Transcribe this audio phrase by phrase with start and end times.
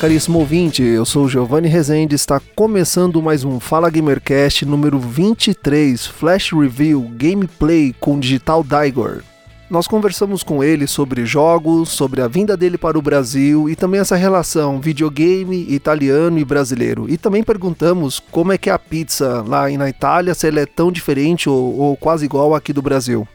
[0.00, 6.52] Caríssimo ouvinte, eu sou Giovanni Rezende, está começando mais um Fala Gamercast número 23, Flash
[6.52, 9.20] Review Gameplay com Digital Daigor.
[9.68, 14.00] Nós conversamos com ele sobre jogos, sobre a vinda dele para o Brasil e também
[14.00, 17.04] essa relação videogame italiano e brasileiro.
[17.06, 20.66] E também perguntamos como é que é a pizza lá na Itália, se ela é
[20.66, 23.28] tão diferente ou, ou quase igual aqui do Brasil.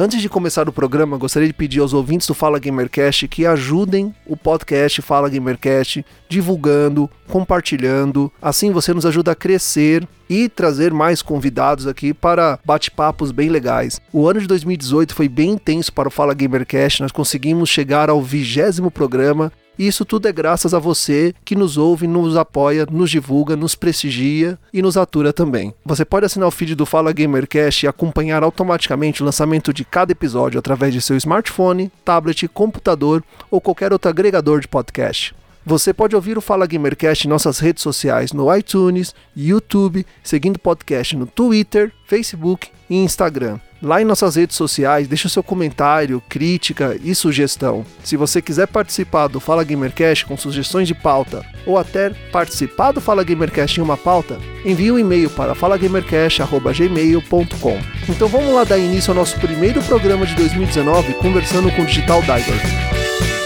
[0.00, 4.14] Antes de começar o programa, gostaria de pedir aos ouvintes do Fala Gamercast que ajudem
[4.24, 8.32] o podcast Fala Gamercast divulgando, compartilhando.
[8.40, 14.00] Assim você nos ajuda a crescer e trazer mais convidados aqui para bate-papos bem legais.
[14.12, 18.22] O ano de 2018 foi bem intenso para o Fala Gamercast, nós conseguimos chegar ao
[18.22, 23.10] vigésimo programa e isso tudo é graças a você que nos ouve, nos apoia, nos
[23.10, 25.74] divulga, nos prestigia e nos atura também.
[25.84, 30.12] Você pode assinar o feed do Fala Gamercast e acompanhar automaticamente o lançamento de cada
[30.12, 35.34] episódio através de seu smartphone, tablet, computador ou qualquer outro agregador de podcast.
[35.64, 40.60] Você pode ouvir o Fala Gamercast em nossas redes sociais no iTunes, YouTube, seguindo o
[40.60, 43.58] podcast no Twitter, Facebook e Instagram.
[43.80, 47.86] Lá em nossas redes sociais, deixe o seu comentário, crítica e sugestão.
[48.02, 53.00] Se você quiser participar do Fala Gamercast com sugestões de pauta ou até participar do
[53.00, 57.78] Fala Gamercast em uma pauta, envie um e-mail para falagamercast.gmail.com.
[58.08, 62.20] Então vamos lá dar início ao nosso primeiro programa de 2019 conversando com o Digital
[62.22, 63.37] Diver.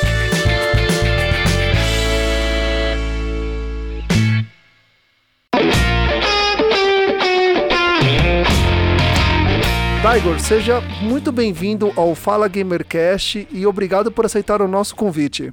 [10.05, 15.53] Igor, seja muito bem-vindo ao Fala Gamercast e obrigado por aceitar o nosso convite.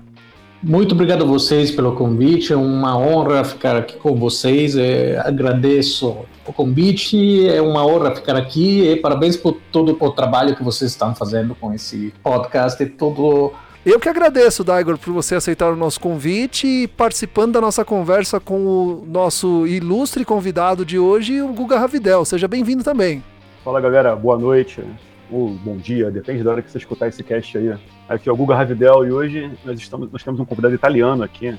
[0.61, 4.75] Muito obrigado a vocês pelo convite, é uma honra ficar aqui com vocês.
[4.75, 10.55] É, agradeço o convite, é uma honra ficar aqui e parabéns por todo o trabalho
[10.55, 13.53] que vocês estão fazendo com esse podcast e todo.
[13.85, 18.39] Eu que agradeço, Daigor, por você aceitar o nosso convite e participando da nossa conversa
[18.39, 22.25] com o nosso ilustre convidado de hoje, o Guga Ravidel.
[22.25, 23.23] Seja bem-vindo também.
[23.63, 24.81] Fala galera, boa noite
[25.29, 27.77] ou bom dia, depende da hora que você escutar esse cast aí.
[28.07, 31.53] Aqui é o Guga Ravidel e hoje nós, estamos, nós temos um convidado italiano aqui.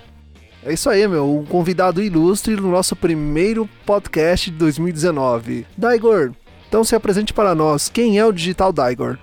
[0.65, 5.67] É isso aí, meu, um convidado ilustre no nosso primeiro podcast de 2019.
[5.77, 6.33] Daigor,
[6.69, 9.19] então se apresente para nós, quem é o Digital Daigor?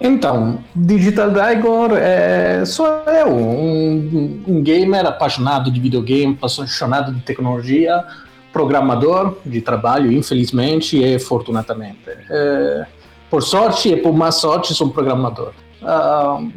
[0.00, 8.02] Então, Digital Daigor é, sou eu, um, um gamer apaixonado de videogame, apaixonado de tecnologia,
[8.52, 11.98] programador de trabalho, infelizmente e fortunadamente.
[12.30, 12.86] É,
[13.30, 15.52] por sorte e por má sorte, sou programador.
[15.82, 16.50] Uh,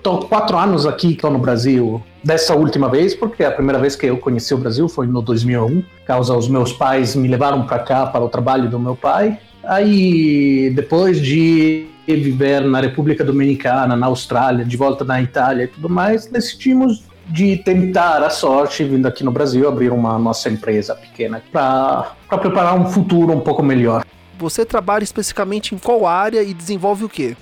[0.00, 4.16] Estou quatro anos aqui no Brasil, dessa última vez, porque a primeira vez que eu
[4.16, 8.24] conheci o Brasil foi no 2001, causa os meus pais me levaram para cá para
[8.24, 9.38] o trabalho do meu pai.
[9.62, 15.90] Aí, depois de viver na República Dominicana, na Austrália, de volta na Itália e tudo
[15.90, 21.42] mais, decidimos de tentar a sorte, vindo aqui no Brasil, abrir uma nossa empresa pequena
[21.52, 24.04] para preparar um futuro um pouco melhor.
[24.38, 27.36] Você trabalha especificamente em qual área e desenvolve o quê?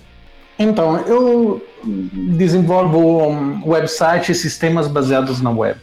[0.59, 5.81] Então, eu desenvolvo um websites e sistemas baseados na web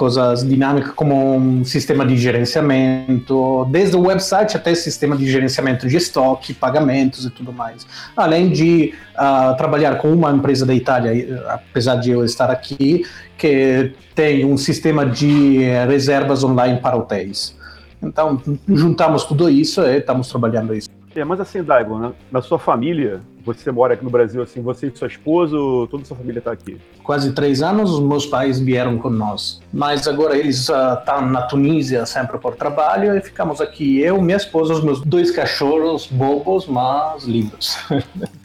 [0.00, 5.94] coisas dinâmicas como um sistema de gerenciamento, desde o website até sistema de gerenciamento de
[5.94, 7.86] estoque, pagamentos e tudo mais.
[8.16, 13.04] Além de uh, trabalhar com uma empresa da Itália, apesar de eu estar aqui,
[13.36, 17.54] que tem um sistema de reservas online para hotéis.
[18.02, 20.88] Então, juntamos tudo isso e estamos trabalhando isso.
[21.20, 22.12] É, mas assim, Daigo, né?
[22.32, 25.54] na sua família, você mora aqui no Brasil, assim, você e sua esposa,
[25.90, 26.80] toda a sua família está aqui?
[27.02, 29.60] Quase três anos, os meus pais vieram com nós.
[29.70, 34.38] Mas agora eles estão uh, na Tunísia sempre por trabalho e ficamos aqui, eu, minha
[34.38, 37.76] esposa, os meus dois cachorros bobos, mas lindos.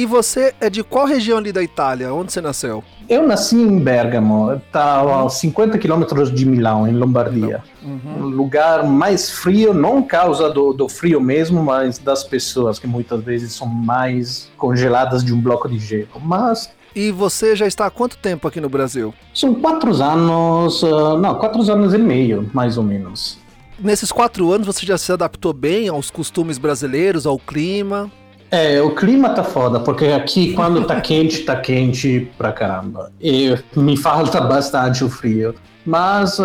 [0.00, 2.10] E você é de qual região ali da Itália?
[2.14, 2.82] Onde você nasceu?
[3.06, 7.62] Eu nasci em Bergamo, está a 50 quilômetros de Milão, em Lombardia.
[7.82, 8.22] Uhum.
[8.22, 13.22] Um lugar mais frio, não causa do, do frio mesmo, mas das pessoas, que muitas
[13.22, 16.08] vezes são mais congeladas de um bloco de gelo.
[16.18, 19.12] Mas e você já está há quanto tempo aqui no Brasil?
[19.34, 23.38] São quatro anos, uh, não, quatro anos e meio, mais ou menos.
[23.78, 28.10] Nesses quatro anos você já se adaptou bem aos costumes brasileiros, ao clima?
[28.50, 33.12] É, o clima tá foda, porque aqui quando tá quente, tá quente pra caramba.
[33.20, 35.54] E me falta bastante o frio.
[35.86, 36.40] Mas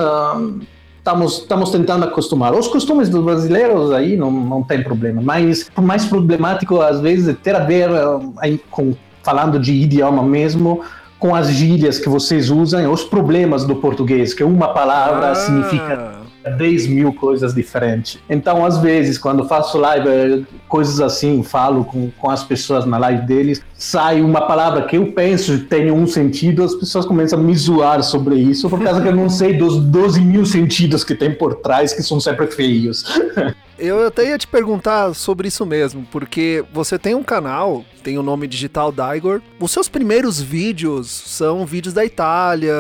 [0.98, 2.54] estamos, estamos tentando acostumar.
[2.54, 7.28] Os costumes dos brasileiros aí não, não tem problema, mas o mais problemático às vezes
[7.28, 8.34] é ter a ver uh,
[8.70, 10.82] com falando de idioma mesmo,
[11.18, 15.36] com as gírias que vocês usam, os problemas do português, que uma palavra ah.
[15.36, 16.15] significa
[16.52, 18.20] 10 mil coisas diferentes.
[18.30, 23.26] Então, às vezes, quando faço live, coisas assim, falo com, com as pessoas na live
[23.26, 27.56] deles, sai uma palavra que eu penso tem um sentido, as pessoas começam a me
[27.56, 31.34] zoar sobre isso, por causa que eu não sei dos 12 mil sentidos que tem
[31.34, 33.04] por trás, que são sempre feios.
[33.78, 38.24] Eu até ia te perguntar sobre isso mesmo, porque você tem um canal, tem o
[38.24, 39.42] nome Digital Daigor.
[39.60, 42.74] Os seus primeiros vídeos são vídeos da Itália,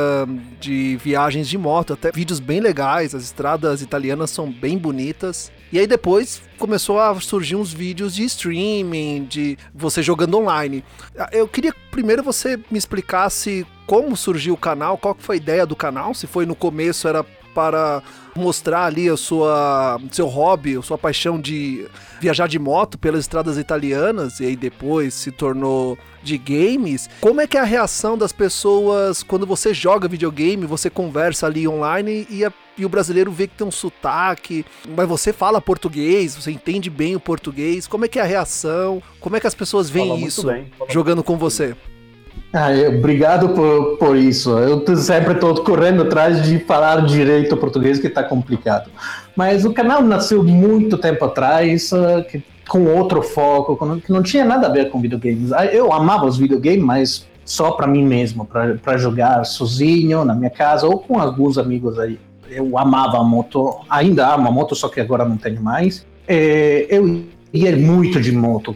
[0.58, 3.14] de viagens de moto, até vídeos bem legais.
[3.14, 5.52] As estradas italianas são bem bonitas.
[5.72, 10.84] E aí depois começou a surgir uns vídeos de streaming, de você jogando online.
[11.32, 15.76] Eu queria primeiro você me explicasse como surgiu o canal, qual foi a ideia do
[15.76, 17.26] canal, se foi no começo era
[17.56, 18.04] para
[18.36, 21.88] mostrar ali a sua seu hobby, a sua paixão de
[22.20, 27.10] viajar de moto pelas estradas italianas e aí depois se tornou de games.
[27.22, 31.66] Como é que é a reação das pessoas quando você joga videogame, você conversa ali
[31.66, 36.36] online e, a, e o brasileiro vê que tem um sotaque, mas você fala português,
[36.36, 37.88] você entende bem o português.
[37.88, 39.02] Como é que é a reação?
[39.20, 40.48] Como é que as pessoas veem isso
[40.90, 41.76] jogando com você?
[42.54, 44.58] Ah, obrigado por, por isso.
[44.58, 48.90] Eu sempre estou correndo atrás de falar direito português, que está complicado.
[49.36, 54.24] Mas o canal nasceu muito tempo atrás, uh, que, com outro foco, com, que não
[54.24, 55.52] tinha nada a ver com videogames.
[55.52, 60.50] Ah, eu amava os videogames, mas só para mim mesmo, para jogar sozinho, na minha
[60.50, 62.18] casa, ou com alguns amigos aí.
[62.50, 66.06] Eu amava a moto, ainda amo a moto, só que agora não tenho mais.
[66.28, 67.26] É, eu
[67.56, 68.76] ia é muito de moto,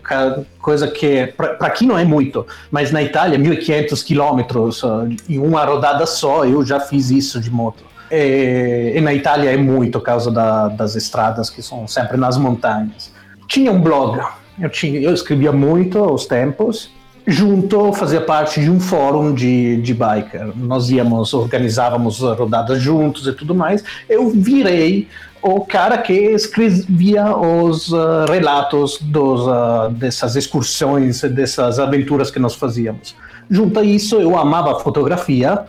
[0.61, 4.81] coisa que para aqui não é muito, mas na Itália 1.500 quilômetros
[5.27, 7.83] em uma rodada só, eu já fiz isso de moto.
[8.11, 12.37] E, e na Itália é muito por causa da, das estradas que são sempre nas
[12.37, 13.11] montanhas.
[13.47, 14.19] Tinha um blog,
[14.59, 16.89] eu, tinha, eu escrevia muito aos tempos,
[17.29, 20.51] junto fazia parte de um fórum de, de biker.
[20.55, 23.83] Nós íamos, organizávamos rodadas juntos e tudo mais.
[24.09, 25.07] Eu virei
[25.41, 32.55] o cara que escrevia os uh, relatos dos, uh, dessas excursões, dessas aventuras que nós
[32.55, 33.15] fazíamos.
[33.49, 35.65] Junto a isso, eu amava fotografia,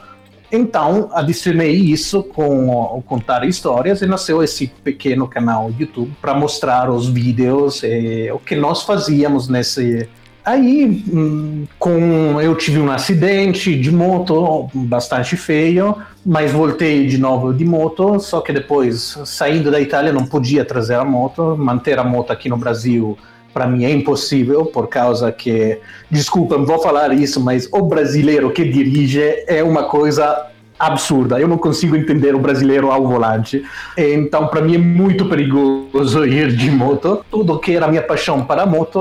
[0.51, 6.91] então adicionei isso com o contar histórias e nasceu esse pequeno canal YouTube para mostrar
[6.91, 10.09] os vídeos e o que nós fazíamos nesse
[10.51, 17.55] Aí, hum, com eu tive um acidente de moto bastante feio, mas voltei de novo
[17.55, 22.05] de moto, só que depois, saindo da Itália, não podia trazer a moto, manter a
[22.05, 23.17] moto aqui no Brasil
[23.55, 25.81] para mim é impossível, por causa que,
[26.11, 30.50] desculpa, não vou falar isso, mas o brasileiro que dirige é uma coisa
[30.81, 31.39] absurda.
[31.39, 33.63] Eu não consigo entender o brasileiro ao volante.
[33.97, 37.25] Então, para mim é muito perigoso ir de moto.
[37.31, 38.99] Tudo que era minha paixão para moto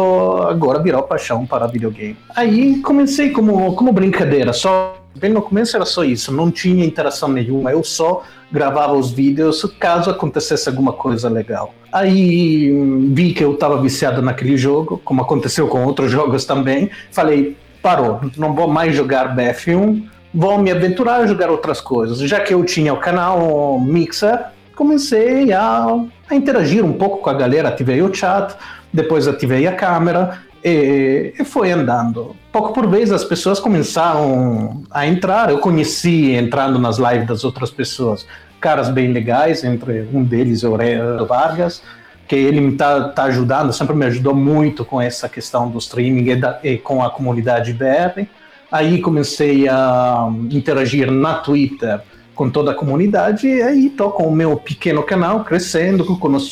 [0.50, 2.18] agora virou paixão para videogame.
[2.36, 7.28] Aí comecei como, como brincadeira, só Bem no começo era só isso, não tinha interação
[7.28, 11.74] nenhuma, eu só gravava os vídeos caso acontecesse alguma coisa legal.
[11.92, 12.72] Aí
[13.12, 16.90] vi que eu estava viciado naquele jogo, como aconteceu com outros jogos também.
[17.12, 20.04] Falei, parou, não vou mais jogar BF1,
[20.34, 22.20] vou me aventurar a jogar outras coisas.
[22.20, 24.46] Já que eu tinha o canal Mixer,
[24.76, 25.86] comecei a,
[26.30, 28.56] a interagir um pouco com a galera, ativei o chat,
[28.94, 32.36] depois ativei a câmera e, e, foi andando.
[32.52, 37.72] Pouco por vez as pessoas começaram a entrar, eu conheci entrando nas lives das outras
[37.72, 38.26] pessoas,
[38.60, 41.82] caras bem legais, entre um deles o Aurélio Vargas,
[42.28, 46.30] que ele me está tá ajudando, sempre me ajudou muito com essa questão do streaming
[46.30, 48.28] e, da, e com a comunidade BR.
[48.72, 52.02] Aí comecei a interagir na Twitter
[52.40, 56.06] com toda a comunidade e aí estou com o meu pequeno canal crescendo,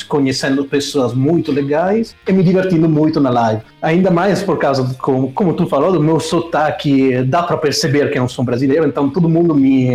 [0.10, 3.62] conhecendo pessoas muito legais e me divertindo muito na live.
[3.82, 8.12] Ainda mais por causa, do, como, como tu falou, do meu sotaque, dá para perceber
[8.12, 9.92] que eu não sou brasileiro, então todo mundo me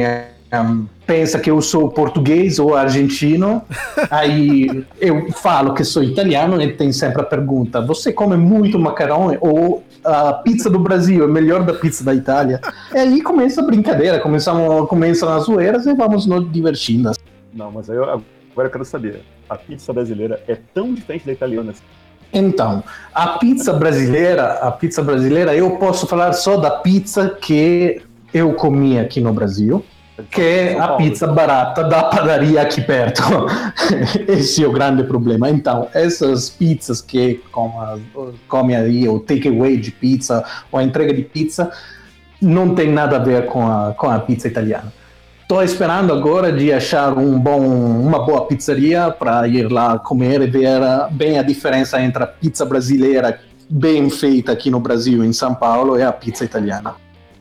[0.52, 3.62] um, pensa que eu sou português ou argentino,
[4.10, 9.36] aí eu falo que sou italiano e tem sempre a pergunta: você come muito macarrão
[9.40, 12.60] ou a pizza do Brasil é melhor da pizza da Itália?
[12.92, 17.12] e aí começa a brincadeira, começam, começam as zoeiras e vamos nos divertindo.
[17.52, 21.72] Não, mas eu, agora eu quero saber: a pizza brasileira é tão diferente da italiana
[21.72, 21.82] assim?
[22.32, 22.82] Então,
[23.14, 28.00] a pizza brasileira, a pizza brasileira, eu posso falar só da pizza que
[28.32, 29.84] eu comi aqui no Brasil
[30.30, 33.22] que é a pizza barata da padaria aqui perto.
[34.28, 35.48] Esse é o grande problema.
[35.48, 37.42] Então, essas pizzas que
[38.48, 41.70] come aí, o takeaway de pizza, ou a entrega de pizza,
[42.40, 44.92] não tem nada a ver com a, com a pizza italiana.
[45.42, 50.46] Estou esperando agora de achar um bom, uma boa pizzaria para ir lá comer e
[50.46, 53.38] ver bem a diferença entre a pizza brasileira
[53.68, 56.94] bem feita aqui no Brasil, em São Paulo, e a pizza italiana.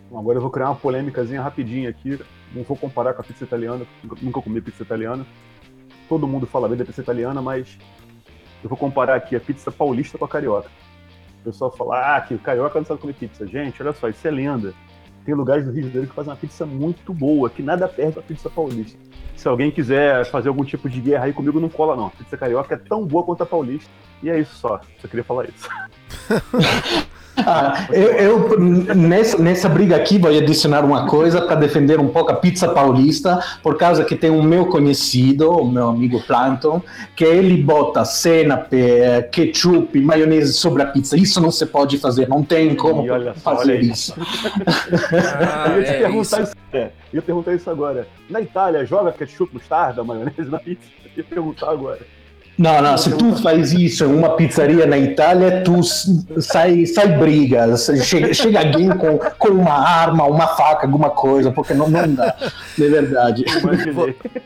[0.10, 2.20] Bom, agora eu vou criar uma polêmicazinha rapidinha aqui.
[2.54, 3.86] Não vou comparar com a pizza italiana,
[4.22, 5.26] nunca comi pizza italiana.
[6.10, 7.78] Todo mundo fala bem da pizza italiana, mas
[8.64, 10.70] eu vou comparar aqui a pizza paulista com a carioca.
[11.40, 13.48] O pessoal fala, ah, que carioca não sabe comer pizza.
[13.48, 14.74] Gente, olha só, isso é lenda.
[15.26, 18.20] Tem lugares do Rio de Janeiro que fazem uma pizza muito boa, que nada perde
[18.20, 19.00] a pizza paulista.
[19.42, 22.06] Se alguém quiser fazer algum tipo de guerra aí comigo, não cola não.
[22.06, 23.90] A pizza carioca é tão boa quanto a paulista.
[24.22, 24.80] E é isso só.
[25.02, 25.68] Só queria falar isso.
[27.38, 32.30] Ah, eu, eu nessa, nessa briga aqui vou adicionar uma coisa para defender um pouco
[32.30, 36.82] a pizza paulista, por causa que tem um meu conhecido, o meu amigo Planton,
[37.16, 38.68] que ele bota cena,
[39.32, 41.16] ketchup, maionese sobre a pizza.
[41.18, 44.14] Isso não se pode fazer, não tem como só, fazer isso.
[45.42, 46.54] Ah, eu, ia te é perguntar isso.
[46.74, 48.08] É, eu ia perguntar isso agora.
[48.30, 50.88] Na Itália, joga ketchup, mostarda, maionese na pizza?
[51.06, 52.00] Eu ia perguntar agora.
[52.58, 57.76] Não, não, se tu faz isso em uma pizzaria na Itália, tu sai, sai briga,
[57.78, 62.36] chega, chega alguém com, com uma arma, uma faca, alguma coisa, porque não, não dá,
[62.78, 63.46] de verdade.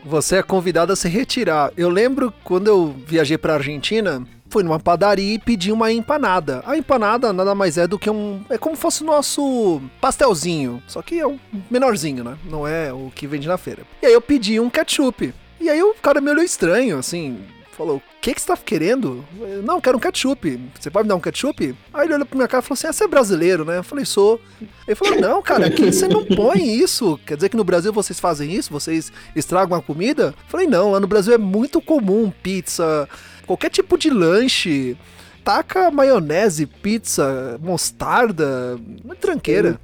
[0.04, 1.70] Você é convidado a se retirar.
[1.76, 4.22] Eu lembro quando eu viajei para Argentina,
[4.56, 6.62] fui numa padaria e pedi uma empanada.
[6.66, 8.42] A empanada nada mais é do que um.
[8.48, 10.82] É como se fosse o nosso pastelzinho.
[10.86, 11.38] Só que é um
[11.70, 12.38] menorzinho, né?
[12.44, 13.82] Não é o que vende na feira.
[14.00, 15.34] E aí eu pedi um ketchup.
[15.60, 17.38] E aí o cara me olhou estranho, assim
[17.76, 19.24] falou: O que, que você tá querendo?
[19.38, 20.58] Eu, não, quero um ketchup.
[20.78, 21.76] Você pode me dar um ketchup?
[21.92, 23.78] Aí ele olhou pra minha cara e falou assim: Ah, você é brasileiro, né?
[23.78, 24.40] Eu falei: Sou.
[24.86, 27.20] Ele falou: Não, cara, aqui você não põe isso.
[27.26, 28.72] Quer dizer que no Brasil vocês fazem isso?
[28.72, 30.34] Vocês estragam a comida?
[30.36, 33.08] Eu falei: Não, lá no Brasil é muito comum pizza,
[33.46, 34.96] qualquer tipo de lanche.
[35.44, 39.78] Taca maionese, pizza, mostarda, uma tranqueira.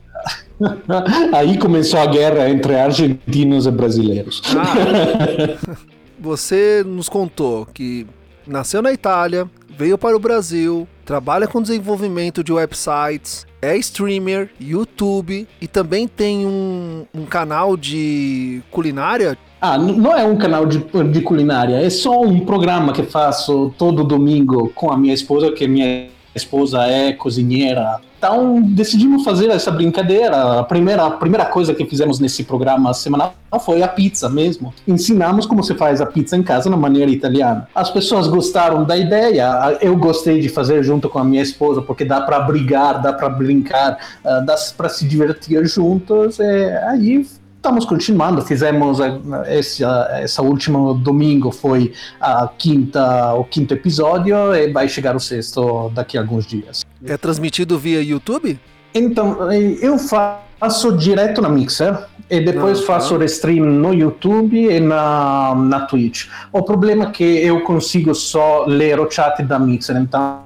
[1.32, 4.42] Aí começou a guerra entre argentinos e brasileiros.
[4.56, 5.76] Ah.
[6.18, 8.06] você nos contou que
[8.46, 15.46] nasceu na Itália, veio para o Brasil, trabalha com desenvolvimento de websites, é streamer, YouTube
[15.60, 19.36] e também tem um, um canal de culinária.
[19.64, 20.78] Ah, não é um canal de,
[21.12, 25.68] de culinária, é só um programa que faço todo domingo com a minha esposa, que
[25.68, 30.60] minha esposa é cozinheira então decidimos fazer essa brincadeira.
[30.60, 34.72] A primeira, a primeira coisa que fizemos nesse programa semanal foi a pizza mesmo.
[34.86, 37.66] Ensinamos como se faz a pizza em casa na maneira italiana.
[37.74, 39.76] As pessoas gostaram da ideia.
[39.80, 43.28] Eu gostei de fazer junto com a minha esposa porque dá para brigar, dá para
[43.28, 46.38] brincar, uh, dá para se divertir juntos.
[46.38, 47.26] E aí
[47.62, 48.42] estamos continuando.
[48.42, 48.98] Fizemos
[49.46, 55.88] esse essa última domingo foi a quinta o quinto episódio e vai chegar o sexto
[55.90, 56.84] daqui a alguns dias.
[57.04, 58.58] É transmitido via YouTube?
[58.92, 61.96] Então eu faço direto na Mixer
[62.28, 63.24] e depois Não, faço tá.
[63.26, 66.26] stream no YouTube e na, na Twitch.
[66.52, 70.42] O problema é que eu consigo só ler o chat da Mixer, então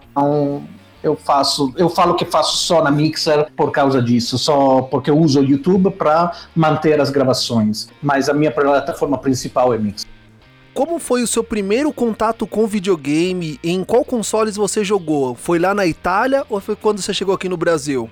[1.03, 5.19] eu faço, eu falo que faço só na Mixer por causa disso, só porque eu
[5.19, 10.09] uso o YouTube para manter as gravações, mas a minha plataforma principal é Mixer.
[10.75, 13.59] Como foi o seu primeiro contato com videogame?
[13.65, 15.35] Em qual consoles você jogou?
[15.35, 18.11] Foi lá na Itália ou foi quando você chegou aqui no Brasil?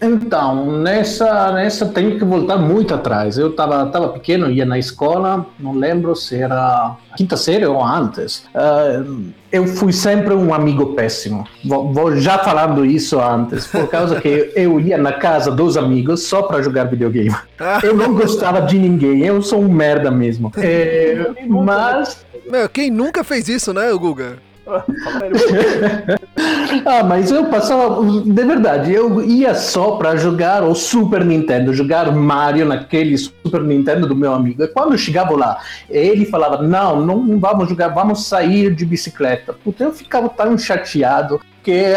[0.00, 3.38] Então, nessa, nessa tenho que voltar muito atrás.
[3.38, 8.44] Eu estava tava pequeno, ia na escola, não lembro se era quinta série ou antes.
[8.54, 11.46] Uh, eu fui sempre um amigo péssimo.
[11.64, 16.24] Vou, vou, já falando isso antes, por causa que eu ia na casa dos amigos
[16.24, 17.34] só para jogar videogame.
[17.82, 20.52] Eu não gostava de ninguém, eu sou um merda mesmo.
[20.68, 22.26] É, mas.
[22.50, 24.38] Meu, quem nunca fez isso, né, Guga?
[26.84, 28.04] ah, mas eu passava.
[28.04, 34.08] De verdade, eu ia só para jogar o Super Nintendo, jogar Mario naquele Super Nintendo
[34.08, 34.64] do meu amigo.
[34.64, 39.52] E quando eu chegava lá, ele falava: Não, não vamos jogar, vamos sair de bicicleta.
[39.52, 41.94] Puta, eu ficava tão chateado que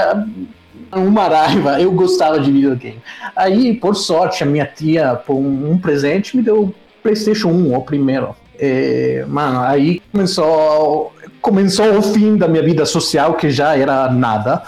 [0.92, 3.02] uma raiva, eu gostava de videogame.
[3.36, 7.82] Aí, por sorte, a minha tia, por um, presente, me deu o PlayStation 1, o
[7.82, 8.36] primeiro.
[8.60, 11.14] E, mano, aí começou
[11.50, 14.62] começou o fim da minha vida social, que já era nada.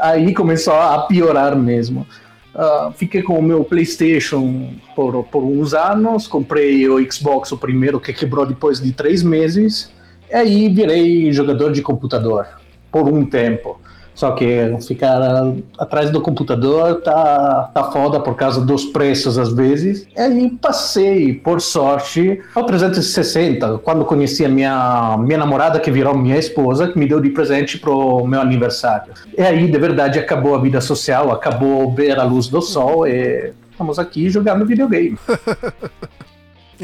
[0.00, 2.06] Aí começou a piorar mesmo.
[2.54, 8.00] Uh, fiquei com o meu PlayStation por, por uns anos, comprei o Xbox, o primeiro
[8.00, 9.92] que quebrou depois de três meses,
[10.30, 12.46] e aí virei jogador de computador
[12.90, 13.78] por um tempo.
[14.14, 15.20] Só que ficar
[15.78, 20.06] atrás do computador tá, tá foda por causa dos preços às vezes.
[20.16, 26.16] E aí passei, por sorte, ao 360, quando conheci a minha, minha namorada, que virou
[26.16, 29.12] minha esposa, que me deu de presente pro meu aniversário.
[29.36, 33.52] E aí, de verdade, acabou a vida social, acabou ver a luz do sol e
[33.70, 35.18] estamos aqui jogando videogame.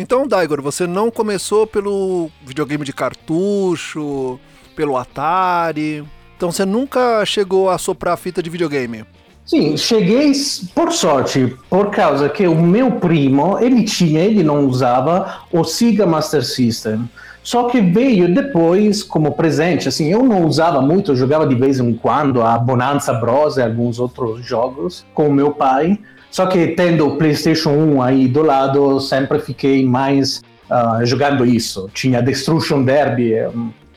[0.01, 4.39] Então, Daigor, você não começou pelo videogame de cartucho,
[4.77, 6.05] pelo Atari.
[6.39, 9.05] Então você nunca chegou a soprar fita de videogame?
[9.45, 10.31] Sim, cheguei
[10.73, 16.07] por sorte, por causa que o meu primo, ele tinha, ele não usava o Sega
[16.07, 17.11] Master System.
[17.43, 21.81] Só que veio depois como presente, assim, eu não usava muito, eu jogava de vez
[21.81, 25.99] em quando a Bonanza Bros e alguns outros jogos com o meu pai.
[26.31, 30.41] Só que tendo o PlayStation 1 aí do lado, sempre fiquei mais
[30.71, 31.91] uh, jogando isso.
[31.93, 33.35] Tinha Destruction Derby,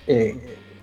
[0.07, 0.33] é,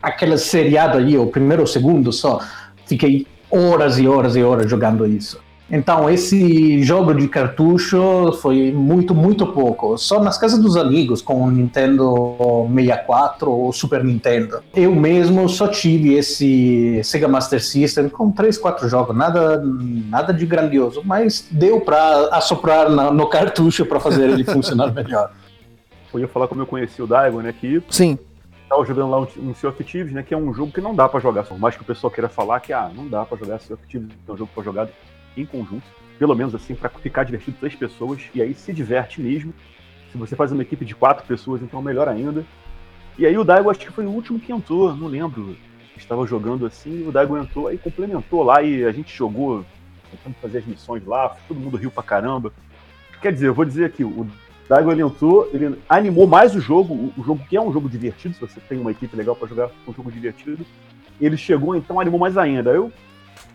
[0.03, 2.41] aquela seriado ali, o primeiro ou o segundo só.
[2.87, 5.41] Fiquei horas e horas e horas jogando isso.
[5.71, 9.99] Então, esse jogo de cartucho foi muito, muito pouco.
[9.99, 14.63] Só nas casas dos amigos, com o Nintendo 64 ou Super Nintendo.
[14.75, 19.15] Eu mesmo só tive esse Sega Master System com 3, 4 jogos.
[19.15, 25.31] Nada, nada de grandioso, mas deu para assoprar no cartucho para fazer ele funcionar melhor.
[26.15, 27.53] Eu ia falar como eu conheci o Daigo, né?
[27.53, 28.19] Que Sim
[28.69, 30.23] tava jogando lá um, Sea of Thieves, né?
[30.23, 31.45] Que é um jogo que não dá para jogar.
[31.45, 33.87] Por mais que o pessoal queira falar que ah, não dá para jogar Sea of
[33.87, 34.89] Thieves, é um jogo para jogar
[35.37, 35.85] em conjunto,
[36.19, 39.55] pelo menos assim, para ficar divertido três pessoas, e aí se diverte mesmo.
[40.13, 42.45] Se você faz uma equipe de quatro pessoas, então melhor ainda.
[43.19, 45.57] E aí o Daigo acho que foi o último que entrou, não lembro.
[45.97, 49.65] Estava jogando assim, o Daigo entrou e complementou lá e a gente jogou,
[50.11, 52.53] tentando fazer as missões lá, todo mundo riu pra caramba.
[53.21, 54.27] Quer dizer, eu vou dizer aqui, o
[54.69, 58.35] Daigo ele entrou, ele animou mais o jogo, o jogo que é um jogo divertido,
[58.35, 60.65] se você tem uma equipe legal para jogar um jogo divertido.
[61.21, 62.71] Ele chegou, então animou mais ainda.
[62.71, 62.93] Eu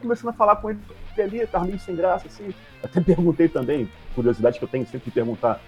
[0.01, 0.79] começando a falar com ele
[1.17, 2.53] ali, tava meio sem graça, assim.
[2.81, 5.61] Até perguntei também, curiosidade que eu tenho sempre de perguntar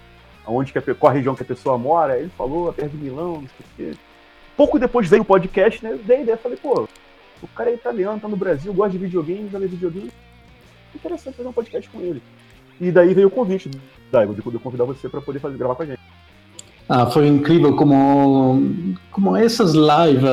[0.46, 2.18] aonde que a, qual a região que a pessoa mora.
[2.18, 4.00] Ele falou, perto de Milão, não sei o quê.
[4.58, 5.98] Pouco depois veio o podcast, né?
[6.04, 6.88] Dei ideia, falei, pô,
[7.42, 10.12] o cara é italiano, tá no Brasil, gosta de videogame, joga videogame.
[10.94, 12.22] Interessante fazer um podcast com ele.
[12.80, 13.72] E daí veio o convite,
[14.12, 16.00] Daigo, de poder convidar você para poder fazer, gravar com a gente.
[16.88, 18.62] Ah, foi incrível como,
[19.12, 20.30] como essas lives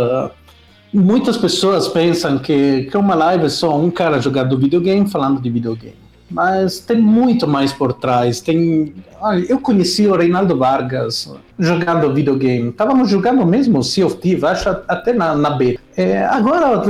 [0.92, 5.48] muitas pessoas pensam que, que uma live é só um cara jogando videogame falando de
[5.48, 5.96] videogame.
[6.30, 8.40] Mas tem muito mais por trás.
[8.40, 12.70] Tem, olha, eu conheci o Reinaldo Vargas jogando videogame.
[12.70, 15.78] Estávamos jogando mesmo Sea of Thieves, acho até na, na B.
[15.94, 16.82] É, agora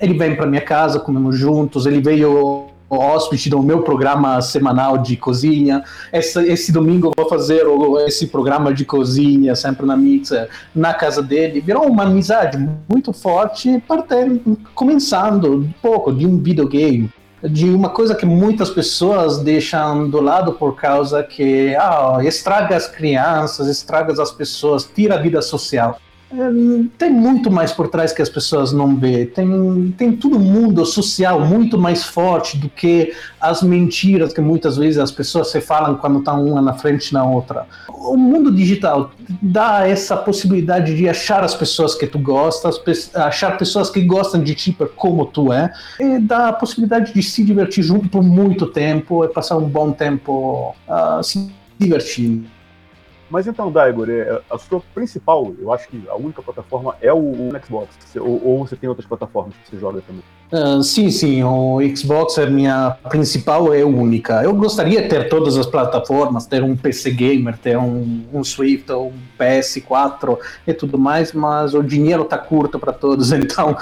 [0.00, 1.84] ele vem para minha casa, comemos juntos.
[1.84, 5.82] Ele veio hóspede do meu programa semanal de cozinha.
[6.12, 7.64] Esse, domingo eu vou fazer
[8.06, 11.60] esse programa de cozinha, sempre na Mixer, na casa dele.
[11.60, 17.10] Virou uma amizade muito forte, partendo, começando um pouco de um videogame.
[17.42, 22.88] De uma coisa que muitas pessoas deixam do lado por causa que ah, estraga as
[22.88, 26.00] crianças, estraga as pessoas, tira a vida social.
[26.28, 26.38] É,
[26.98, 29.26] tem muito mais por trás que as pessoas não vê.
[29.26, 34.98] Tem, tem todo mundo social muito mais forte do que as mentiras que muitas vezes
[34.98, 37.66] as pessoas se falam quando estão uma na frente na outra.
[37.88, 42.80] O mundo digital dá essa possibilidade de achar as pessoas que tu gostas,
[43.14, 47.44] achar pessoas que gostam de ti como tu é, e dá a possibilidade de se
[47.44, 52.55] divertir junto por muito tempo e passar um bom tempo uh, se divertindo.
[53.28, 57.18] Mas então, Daigor, é, a sua principal, eu acho que a única plataforma é o,
[57.18, 57.88] o Xbox.
[58.16, 60.22] Ou, ou, você tem outras plataformas que você joga também?
[60.52, 64.44] Uh, sim, sim, o Xbox é minha principal, é única.
[64.44, 68.92] Eu gostaria de ter todas as plataformas, ter um PC Gamer, ter um, um Swift,
[68.92, 73.76] um PS4 e tudo mais, mas o dinheiro tá curto para todos, então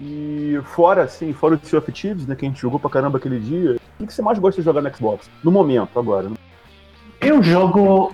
[0.00, 3.18] e fora, assim, fora o Sea of Thieves, né, que a gente jogou pra caramba
[3.18, 5.30] aquele dia, o que você mais gosta de jogar no Xbox?
[5.42, 6.30] No momento, agora.
[7.20, 8.12] Eu jogo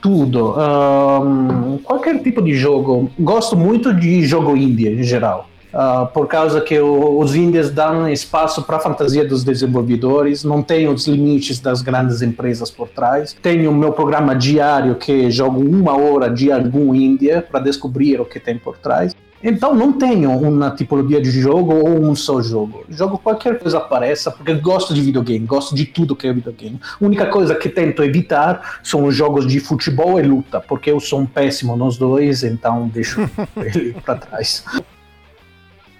[0.00, 0.54] tudo.
[0.56, 3.10] Um, qualquer tipo de jogo.
[3.18, 5.48] Gosto muito de jogo indie em geral.
[5.72, 10.62] Uh, por causa que o, os indies dão espaço para a fantasia dos desenvolvedores, não
[10.62, 13.36] tem os limites das grandes empresas por trás.
[13.40, 18.24] Tenho o meu programa diário que jogo uma hora de algum indie para descobrir o
[18.24, 19.14] que tem por trás.
[19.42, 22.84] Então não tenho uma tipologia de jogo ou um só jogo.
[22.90, 26.78] Jogo qualquer coisa apareça, porque gosto de videogame, gosto de tudo que é videogame.
[27.00, 31.00] A única coisa que tento evitar são os jogos de futebol e luta, porque eu
[31.00, 33.20] sou um péssimo nos dois, então deixo
[33.56, 34.62] ele para trás.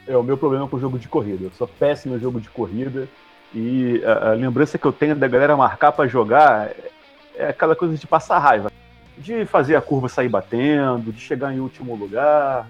[0.07, 1.45] É o meu problema com o jogo de corrida.
[1.45, 3.09] Eu sou péssimo no jogo de corrida
[3.55, 6.73] e a, a lembrança que eu tenho da galera marcar para jogar
[7.35, 8.71] é aquela coisa de passar raiva,
[9.17, 12.69] de fazer a curva sair batendo, de chegar em último lugar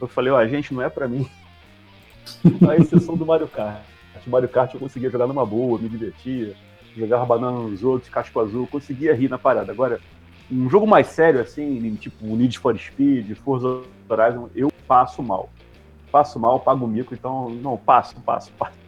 [0.00, 1.28] eu falei, ó, gente, não é para mim.
[2.68, 3.82] A exceção do Mario Kart.
[4.26, 6.54] O Mario Kart eu conseguia jogar numa boa, me divertia,
[6.96, 9.70] jogava banana nos outros, casco azul, conseguia rir na parada.
[9.70, 10.00] Agora,
[10.50, 15.50] um jogo mais sério, assim, tipo Need for Speed, Forza Horizon, eu passo mal.
[16.10, 18.78] Passo mal, pago mico, então, não, passo, passo, passo.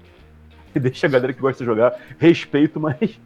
[0.75, 2.97] E deixa a galera que gosta de jogar, respeito, mas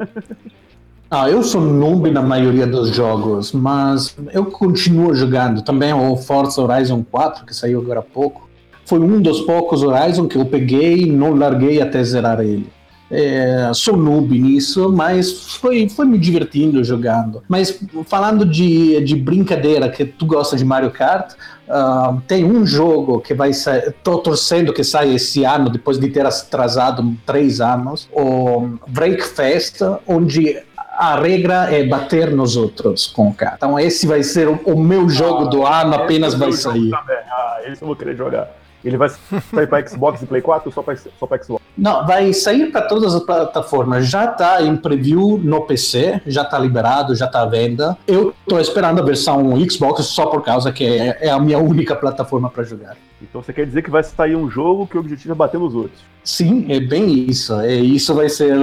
[1.15, 5.61] Ah, eu sou noob na maioria dos jogos, mas eu continuo jogando.
[5.61, 8.49] Também o Forza Horizon 4, que saiu agora há pouco.
[8.87, 12.67] Foi um dos poucos Horizon que eu peguei e não larguei até zerar ele.
[13.11, 17.43] É, sou noob nisso, mas foi, foi me divertindo jogando.
[17.47, 21.35] Mas falando de, de brincadeira, que tu gosta de Mario Kart,
[21.69, 26.09] uh, tem um jogo que vai sair, tô torcendo que saia esse ano, depois de
[26.09, 30.57] ter atrasado três anos, o Breakfast, onde
[31.03, 33.55] a regra é bater nos outros com o cara.
[33.57, 36.95] Então esse vai ser o, o meu jogo ah, do ano, apenas vai sair.
[36.95, 38.49] Ah, esse eu vou querer jogar.
[38.85, 41.61] Ele vai sair para Xbox e Play 4 ou só para só Xbox?
[41.77, 44.07] Não, vai sair para todas as plataformas.
[44.07, 47.97] Já está em preview no PC, já está liberado, já está à venda.
[48.07, 51.97] Eu estou esperando a versão Xbox só por causa que é, é a minha única
[51.97, 52.97] plataforma para jogar.
[53.23, 55.75] Então você quer dizer que vai sair um jogo que o objetivo é bater nos
[55.75, 56.01] outros?
[56.25, 57.55] Sim, é bem isso.
[57.61, 58.57] É, isso vai ser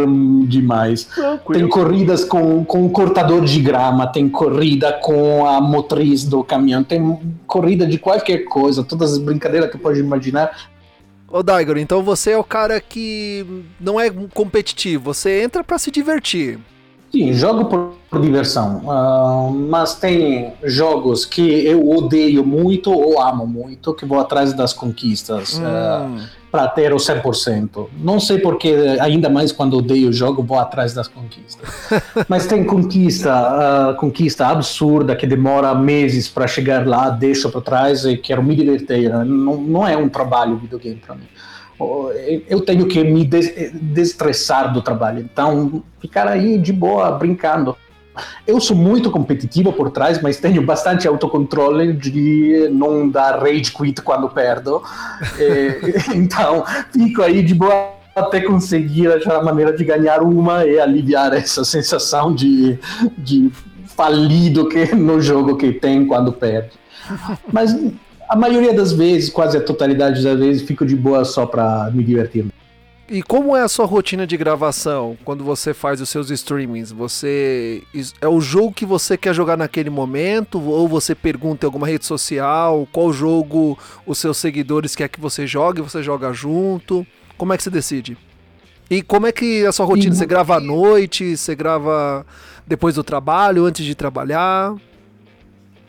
[0.48, 1.06] demais.
[1.06, 1.60] Tranquilo.
[1.60, 7.19] Tem corridas com, com cortador de grama, tem corrida com a motriz do caminhão, tem
[7.48, 10.69] corrida de qualquer coisa, todas as brincadeiras que pode imaginar.
[11.28, 13.45] Ô Daigor, então você é o cara que
[13.80, 16.60] não é competitivo, você entra para se divertir.
[17.12, 18.82] Sim, jogo por, diversão.
[18.86, 24.74] Uh, mas tem jogos que eu odeio muito ou amo muito, que vou atrás das
[24.74, 25.63] conquistas hum.
[25.63, 26.19] uh, ah,
[26.52, 27.88] para ter o 100%.
[28.00, 31.67] Não sei porque, ainda mais quando odeio o jogo, vou atrás das conquistas.
[32.28, 38.06] mas tem conquista, uh, conquista absurda que demora meses para chegar lá, deixo para trás
[38.06, 39.10] e quero me divertir.
[39.10, 41.28] Não, não é um trabalho videogame para mim
[42.48, 45.20] eu tenho que me desestressar do trabalho.
[45.20, 47.76] Então, ficar aí de boa, brincando.
[48.46, 54.02] Eu sou muito competitivo por trás, mas tenho bastante autocontrole de não dar rage quit
[54.02, 54.84] quando perdo.
[55.38, 55.80] é,
[56.15, 61.32] então, fico aí de boa até conseguir achar a maneira de ganhar uma e aliviar
[61.34, 62.78] essa sensação de,
[63.18, 63.50] de
[63.96, 66.72] falido que no jogo que tem quando perde.
[67.52, 67.74] Mas
[68.30, 72.04] a maioria das vezes, quase a totalidade das vezes, fico de boa só para me
[72.04, 72.46] divertir.
[73.10, 76.92] E como é a sua rotina de gravação quando você faz os seus streamings?
[76.92, 77.82] Você
[78.22, 82.06] é o jogo que você quer jogar naquele momento ou você pergunta em alguma rede
[82.06, 87.04] social qual jogo os seus seguidores quer que você jogue, você joga junto?
[87.36, 88.15] Como é que você decide?
[88.92, 90.13] E como é que é a sua rotina?
[90.13, 91.36] Você grava à noite?
[91.36, 92.24] Você grava
[92.68, 94.76] depois do trabalho, antes de trabalhar?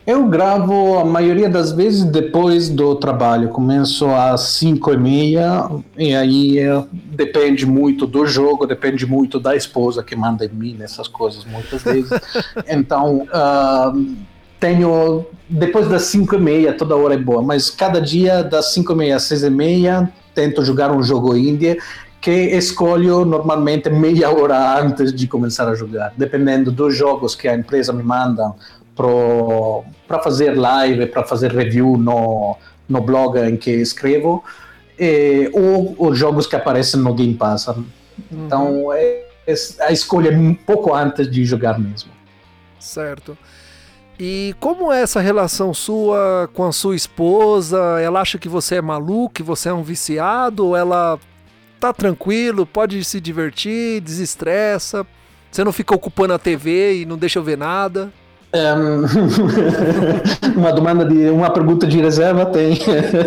[0.05, 3.49] Eu gravo a maioria das vezes depois do trabalho.
[3.49, 9.55] Começo às 5 e meia e aí é, depende muito do jogo, depende muito da
[9.55, 12.09] esposa que manda em mim nessas coisas muitas vezes.
[12.67, 14.15] então uh,
[14.59, 18.91] tenho depois das 5 e meia toda hora é boa, mas cada dia das 5
[18.91, 21.77] e meia às 6 e meia tento jogar um jogo indie
[22.19, 27.55] que escolho normalmente meia hora antes de começar a jogar, dependendo dos jogos que a
[27.55, 28.53] empresa me manda
[30.07, 34.43] para fazer live, para fazer review no, no blog em que escrevo,
[34.99, 37.67] e, ou os jogos que aparecem no Game Pass.
[38.31, 38.93] Então, uhum.
[38.93, 42.11] é, é, a escolha é um pouco antes de jogar mesmo.
[42.79, 43.37] Certo.
[44.19, 47.99] E como é essa relação sua com a sua esposa?
[47.99, 50.67] Ela acha que você é maluco, que você é um viciado?
[50.67, 51.19] Ou ela
[51.79, 55.05] tá tranquilo, pode se divertir, desestressa?
[55.51, 58.13] Você não fica ocupando a TV e não deixa eu ver nada?
[58.53, 59.05] Um,
[60.59, 62.77] uma demanda de uma pergunta de reserva tem.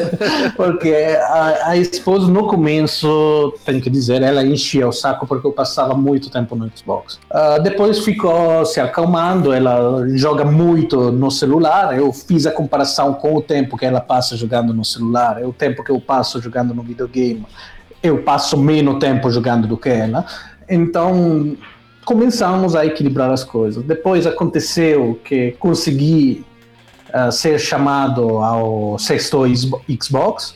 [0.54, 5.52] Porque a, a, esposa no começo tenho que dizer ela enchia o saco porque eu
[5.52, 7.18] passava muito tempo no Xbox.
[7.30, 11.96] Uh, depois ficou se acalmando ela joga muito no celular.
[11.96, 15.52] Eu fiz a comparação com o tempo que ela passa jogando no celular é o
[15.52, 17.46] tempo que eu passo jogando no videogame.
[18.02, 20.26] Eu passo menos tempo jogando do que ela.
[20.68, 21.56] Então
[22.04, 23.82] começamos a equilibrar as coisas.
[23.82, 26.44] Depois aconteceu que consegui
[27.08, 29.42] uh, ser chamado ao sexto
[30.02, 30.54] Xbox.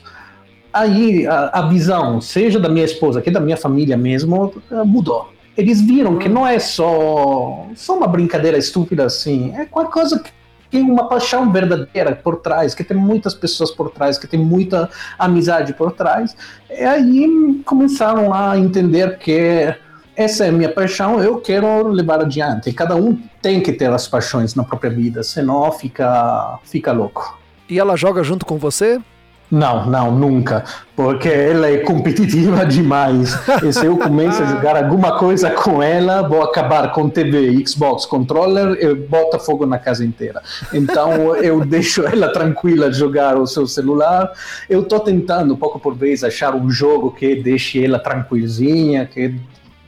[0.72, 5.32] Aí a, a, visão, seja da minha esposa que da minha família mesmo, uh, mudou.
[5.56, 10.30] Eles viram que não é só, só uma brincadeira estúpida assim, é qualquer coisa que
[10.70, 14.88] tem uma paixão verdadeira por trás, que tem muitas pessoas por trás, que tem muita
[15.18, 16.37] amizade por trás.
[16.70, 19.74] E aí começaram a entender que
[20.18, 22.72] essa é a minha paixão, eu quero levar adiante.
[22.72, 27.38] Cada um tem que ter as paixões na própria vida, senão fica, fica louco.
[27.70, 29.00] E ela joga junto com você?
[29.48, 30.64] Não, não, nunca.
[30.96, 33.33] Porque ela é competitiva demais.
[33.62, 38.04] E se eu começo a jogar alguma coisa com ela, vou acabar com TV, Xbox,
[38.04, 40.42] controller e bota fogo na casa inteira.
[40.74, 44.33] Então eu deixo ela tranquila de jogar o seu celular.
[44.68, 49.37] Eu estou tentando, pouco por vez, achar um jogo que deixe ela tranquilzinha, que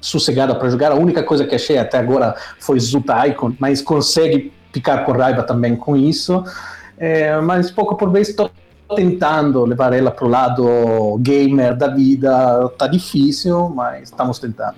[0.01, 0.93] sossegada para jogar.
[0.93, 5.43] A única coisa que achei até agora foi Zuta Icon, mas consegue ficar com raiva
[5.43, 6.45] também com isso.
[6.97, 8.51] É, mas pouco por vez estou
[8.95, 12.69] tentando levar ela para o lado gamer da vida.
[12.79, 14.77] Tá difícil, mas estamos tentando.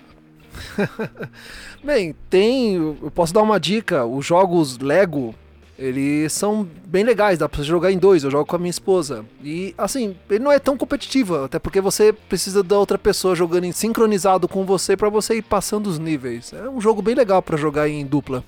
[1.82, 2.74] Bem, tem.
[2.74, 5.34] Eu posso dar uma dica: os jogos Lego.
[5.82, 8.70] Eles são bem legais, dá pra você jogar em dois, eu jogo com a minha
[8.70, 9.24] esposa.
[9.42, 13.64] E assim, ele não é tão competitivo, até porque você precisa da outra pessoa jogando
[13.64, 16.52] em sincronizado com você para você ir passando os níveis.
[16.52, 18.44] É um jogo bem legal para jogar em dupla.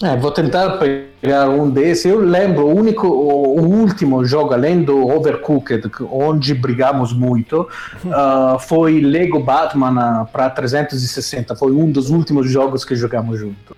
[0.00, 2.04] É, vou tentar pegar um desses.
[2.04, 7.62] Eu lembro, o único, o último jogo, além do Overcooked, onde brigamos muito,
[8.04, 11.56] uh, foi Lego Batman para 360.
[11.56, 13.74] Foi um dos últimos jogos que jogamos junto.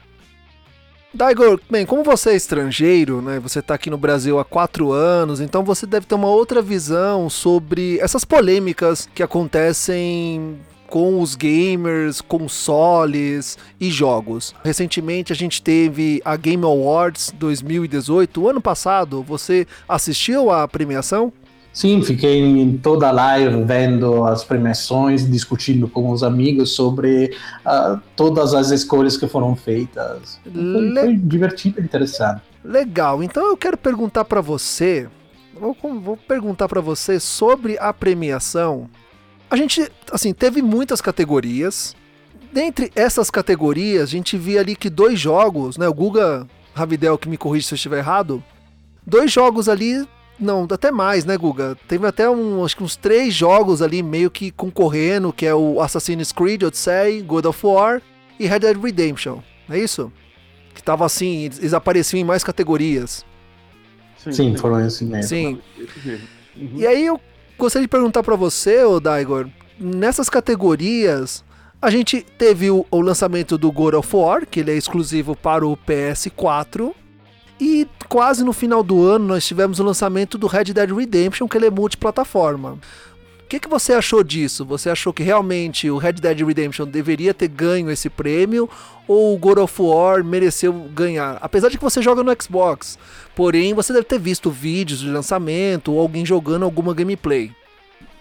[1.19, 3.41] Daigor, bem, como você é estrangeiro, né?
[3.41, 7.29] Você está aqui no Brasil há quatro anos, então você deve ter uma outra visão
[7.29, 14.55] sobre essas polêmicas que acontecem com os gamers, consoles e jogos.
[14.63, 18.41] Recentemente a gente teve a Game Awards 2018.
[18.41, 21.33] O ano passado, você assistiu à premiação?
[21.79, 28.01] Sim, fiquei em toda a live vendo as premiações, discutindo com os amigos sobre uh,
[28.17, 30.41] todas as escolhas que foram feitas.
[30.43, 32.43] Foi, foi divertido e interessante.
[32.65, 35.07] Legal, então eu quero perguntar para você,
[35.55, 38.89] vou, vou perguntar para você sobre a premiação
[39.51, 41.97] a gente, assim, teve muitas categorias.
[42.53, 45.89] Dentre essas categorias, a gente via ali que dois jogos, né?
[45.89, 48.43] O Guga Ravidel, que me corrige se eu estiver errado.
[49.07, 50.07] Dois jogos ali,
[50.39, 51.77] não, até mais, né, Guga?
[51.87, 55.81] Teve até um, acho que uns três jogos ali meio que concorrendo, que é o
[55.81, 58.03] Assassin's Creed Odyssey, God of War
[58.39, 59.41] e Red Dead Redemption.
[59.69, 60.13] Não é isso?
[60.75, 63.25] Que tava assim, eles apareciam em mais categorias.
[64.17, 65.29] Sim, sim foram assim mesmo.
[65.29, 65.61] Sim.
[66.57, 66.73] Uhum.
[66.77, 67.21] E aí eu
[67.59, 69.49] Gostaria de perguntar para você, o Daigor,
[69.81, 71.45] nessas categorias,
[71.83, 75.67] a gente teve o, o, lançamento do God of War, que ele é exclusivo para
[75.67, 76.95] o PS4,
[77.61, 81.57] e quase no final do ano nós tivemos o lançamento do Red Dead Redemption, que
[81.57, 82.79] ele é multiplataforma.
[83.45, 84.65] O que, que você achou disso?
[84.67, 88.69] Você achou que realmente o Red Dead Redemption deveria ter ganho esse prêmio
[89.07, 91.39] ou o God of War mereceu ganhar?
[91.41, 92.99] Apesar de que você joga no Xbox,
[93.35, 97.51] porém você deve ter visto vídeos de lançamento ou alguém jogando alguma gameplay.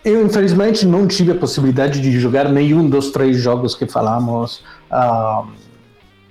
[0.06, 5.45] Eu, infelizmente, não tive a possibilidade de jogar nenhum dos três jogos que falamos uh,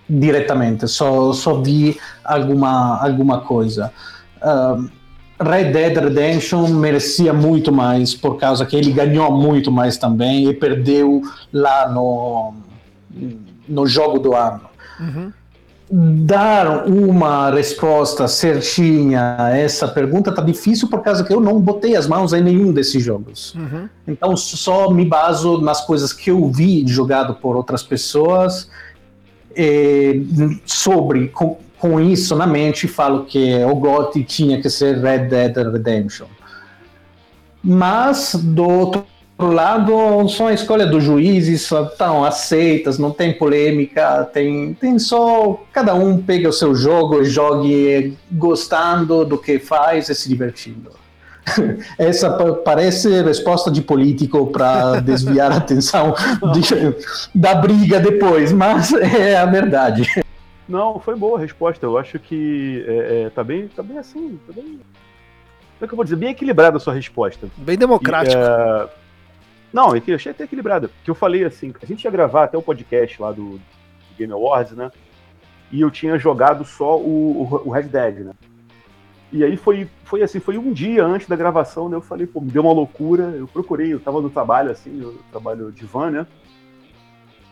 [0.08, 3.92] diretamente, só, só vi alguma, alguma coisa.
[4.40, 4.88] Uh,
[5.38, 10.54] Red Dead Redemption merecia muito mais, por causa que ele ganhou muito mais também e
[10.54, 11.20] perdeu
[11.52, 12.54] lá no,
[13.68, 14.62] no jogo do ano.
[14.98, 15.32] Uhum.
[15.88, 21.94] Dar uma resposta certinha a essa pergunta tá difícil por causa que eu não botei
[21.94, 23.54] as mãos em nenhum desses jogos.
[23.54, 23.88] Uhum.
[24.08, 28.68] Então só me baso nas coisas que eu vi jogado por outras pessoas
[30.64, 31.28] sobre
[31.78, 36.26] com isso na mente, falo que o GOT tinha que ser Red Dead Redemption.
[37.62, 39.06] Mas, do outro
[39.38, 45.94] lado, são a escolha dos juízes, estão aceitas, não tem polêmica, tem, tem só cada
[45.94, 50.90] um pega o seu jogo e jogue gostando do que faz e se divertindo.
[51.98, 52.30] Essa
[52.64, 56.14] parece resposta de político para desviar a atenção
[56.52, 56.62] de,
[57.34, 60.24] da briga depois, mas é a verdade.
[60.68, 61.86] Não, foi boa a resposta.
[61.86, 64.38] Eu acho que é, é, tá, bem, tá bem assim.
[64.46, 64.64] Tá bem...
[64.64, 66.16] Como é que eu vou dizer?
[66.16, 67.48] Bem equilibrada a sua resposta.
[67.56, 68.90] Bem democrática.
[68.92, 69.06] É...
[69.72, 70.90] Não, eu achei até equilibrada.
[71.04, 73.60] Que eu falei assim, a gente ia gravar até o podcast lá do,
[74.16, 74.90] Game Awards, né?
[75.70, 78.32] E eu tinha jogado só o, o, Red Dead, né?
[79.32, 81.96] E aí foi, foi assim, foi um dia antes da gravação, né?
[81.96, 83.24] Eu falei, pô, me deu uma loucura.
[83.36, 86.26] Eu procurei, eu tava no trabalho, assim, eu trabalho de van, né?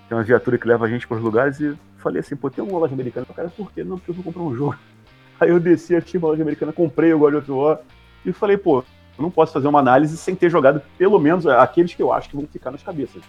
[0.08, 2.62] Tem uma viatura que leva a gente para os lugares e falei assim, pô, tem
[2.62, 3.26] uma loja americana?
[3.34, 3.82] Cara, por quê?
[3.82, 4.76] Não, porque eu vou comprar um jogo.
[5.40, 7.80] Aí eu desci, achei uma loja americana, comprei o God of War
[8.24, 8.84] e falei, pô,
[9.18, 12.28] eu não posso fazer uma análise sem ter jogado pelo menos aqueles que eu acho
[12.28, 13.22] que vão ficar nas cabeças.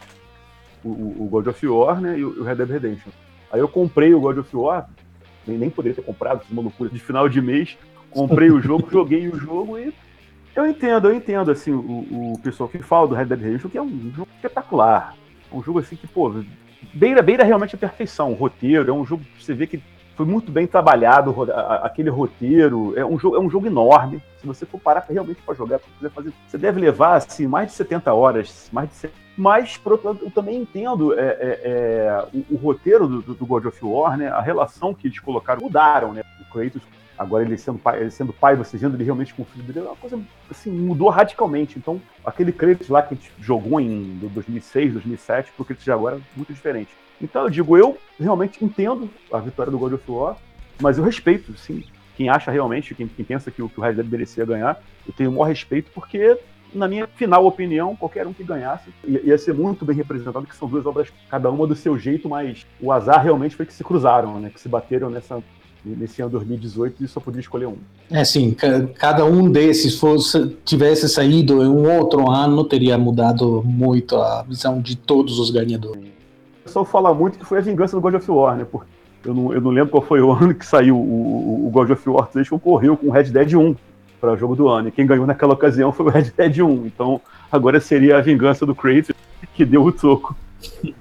[0.83, 3.11] O, o God of War, né, e o Red Dead Redemption.
[3.51, 4.87] Aí eu comprei o God of War,
[5.47, 7.77] nem, nem poderia ter comprado, uma loucura de final de mês,
[8.15, 9.93] comprei o jogo, joguei o jogo e
[10.55, 13.77] eu entendo, eu entendo, assim, o, o pessoal que fala do Red Dead Redemption, que
[13.77, 15.13] é um jogo espetacular.
[15.51, 16.33] Um jogo assim que, pô,
[16.93, 18.31] beira, beira realmente a perfeição.
[18.31, 19.83] O roteiro é um jogo que você vê que
[20.15, 21.35] foi muito bem trabalhado
[21.83, 22.97] aquele roteiro.
[22.97, 24.23] É um jogo, é um jogo enorme.
[24.39, 27.73] Se você for parar realmente para jogar, pra fazer, você deve levar assim mais de
[27.73, 29.25] 70 horas, mais de 70.
[29.37, 33.45] Mas, por outro lado, eu também entendo é, é, é, o, o, roteiro do, do,
[33.45, 34.29] God of War, né?
[34.29, 36.23] A relação que eles colocaram, mudaram, né?
[36.39, 36.81] O Kratos
[37.17, 39.79] agora ele sendo pai, ele sendo pai você vendo ele realmente com o filho dele,
[39.79, 41.77] é uma coisa assim, mudou radicalmente.
[41.77, 46.17] Então, aquele Kratos lá que a gente jogou em 2006, 2007, pro Kratos de agora
[46.17, 46.91] é muito diferente.
[47.21, 50.37] Então, eu digo, eu realmente entendo a vitória do God of War,
[50.81, 51.83] mas eu respeito, sim,
[52.15, 55.13] quem acha realmente, quem, quem pensa que o, que o Red Dead merecia ganhar, eu
[55.13, 56.37] tenho o maior respeito porque
[56.73, 60.55] na minha final opinião, qualquer um que ganhasse ia, ia, ser muito bem representado, que
[60.55, 63.83] são duas obras, cada uma do seu jeito, mas o azar realmente foi que se
[63.83, 64.49] cruzaram, né?
[64.49, 65.41] Que se bateram nessa,
[65.85, 67.75] nesse ano 2018 e só podia escolher um.
[68.09, 68.55] É sim,
[68.97, 74.81] cada um desses fosse, tivesse saído em um outro ano, teria mudado muito a visão
[74.81, 76.03] de todos os ganhadores.
[76.61, 78.65] O pessoal fala muito que foi a vingança do God of War, né?
[78.69, 78.87] Porque
[79.23, 82.09] eu não, eu não lembro qual foi o ano que saiu o, o God of
[82.09, 83.75] War 3, concorreu com o Red Dead 1
[84.19, 84.87] para o jogo do ano.
[84.87, 86.87] E quem ganhou naquela ocasião foi o Red Dead 1.
[86.87, 87.21] Então
[87.51, 89.15] agora seria a vingança do Kratos
[89.53, 90.35] que deu o toco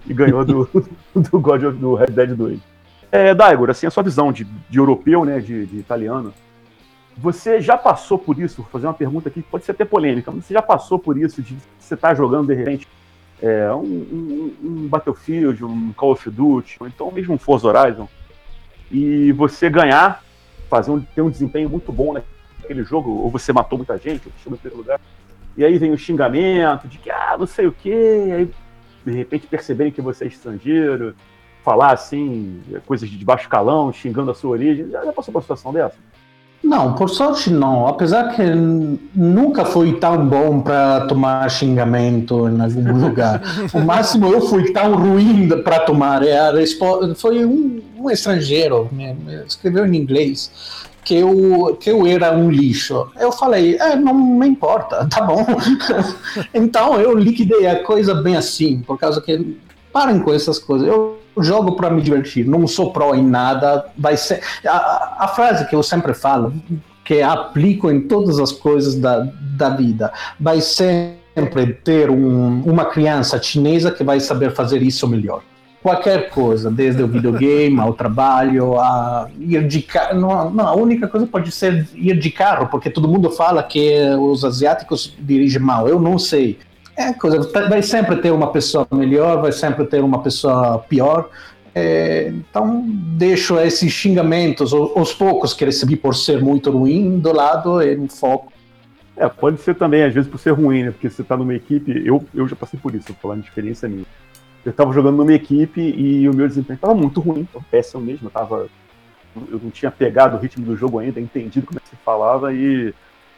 [0.07, 0.69] e ganhou do,
[1.15, 2.74] do God of, do Red Dead 2.
[3.15, 6.35] É, Daigor, assim, a sua visão de, de europeu, né, de, de, italiano,
[7.17, 8.61] você já passou por isso?
[8.63, 11.17] Vou fazer uma pergunta aqui que pode ser até polêmica, mas você já passou por
[11.17, 12.89] isso de você estar tá jogando de repente
[13.41, 18.09] é, um, um, um, Battlefield, um Call of Duty, ou então mesmo um Forza Horizon,
[18.91, 20.21] e você ganhar,
[20.69, 24.33] fazer um, ter um desempenho muito bom naquele jogo, ou você matou muita gente, ou
[24.43, 25.01] chegou em primeiro lugar,
[25.57, 28.51] e aí vem o xingamento de que, ah, não sei o quê, aí
[29.07, 31.15] de repente perceberem que você é estrangeiro,
[31.65, 34.91] falar assim, coisas de baixo calão, xingando a sua origem.
[34.91, 35.97] Já, já passou por uma situação dessa?
[36.63, 37.87] Não, por sorte não.
[37.87, 38.43] Apesar que
[39.15, 43.41] nunca fui tão bom para tomar xingamento em algum lugar.
[43.73, 46.23] o máximo eu fui tão ruim para tomar.
[47.17, 49.15] Foi um, um estrangeiro, me
[49.47, 50.51] escreveu em inglês
[51.05, 53.09] que eu, que eu era um lixo.
[53.19, 55.45] Eu falei, é, não me importa, tá bom.
[56.55, 59.59] então eu liquidei a coisa bem assim, por causa que
[59.93, 60.89] parem com essas coisas.
[60.89, 63.87] Eu jogo para me divertir, não sou pró em nada.
[63.97, 66.53] Vai ser a, a frase que eu sempre falo,
[67.05, 73.41] que aplico em todas as coisas da, da vida, vai sempre ter um, uma criança
[73.43, 75.43] chinesa que vai saber fazer isso melhor
[75.85, 80.19] qualquer coisa, desde o videogame ao trabalho, a ir de carro.
[80.19, 84.01] Não, não, a única coisa pode ser ir de carro, porque todo mundo fala que
[84.19, 85.87] os asiáticos dirigem mal.
[85.87, 86.59] Eu não sei.
[86.97, 91.29] É coisa, vai sempre ter uma pessoa melhor, vai sempre ter uma pessoa pior.
[91.75, 97.83] É, então, deixo esses xingamentos, os poucos que recebi por ser muito ruim, do lado
[97.83, 98.53] em foco.
[99.17, 100.91] É, pode ser também, às vezes, por ser ruim, né?
[100.93, 102.03] Porque você está numa equipe.
[102.05, 104.05] Eu, eu já passei por isso, vou falar de experiência minha
[104.65, 108.29] eu estava jogando numa equipe e o meu desempenho estava muito ruim, péssimo mesmo.
[108.29, 108.67] Eu, tava,
[109.37, 112.53] eu não tinha pegado o ritmo do jogo ainda, entendido como é que se falava,
[112.53, 112.95] e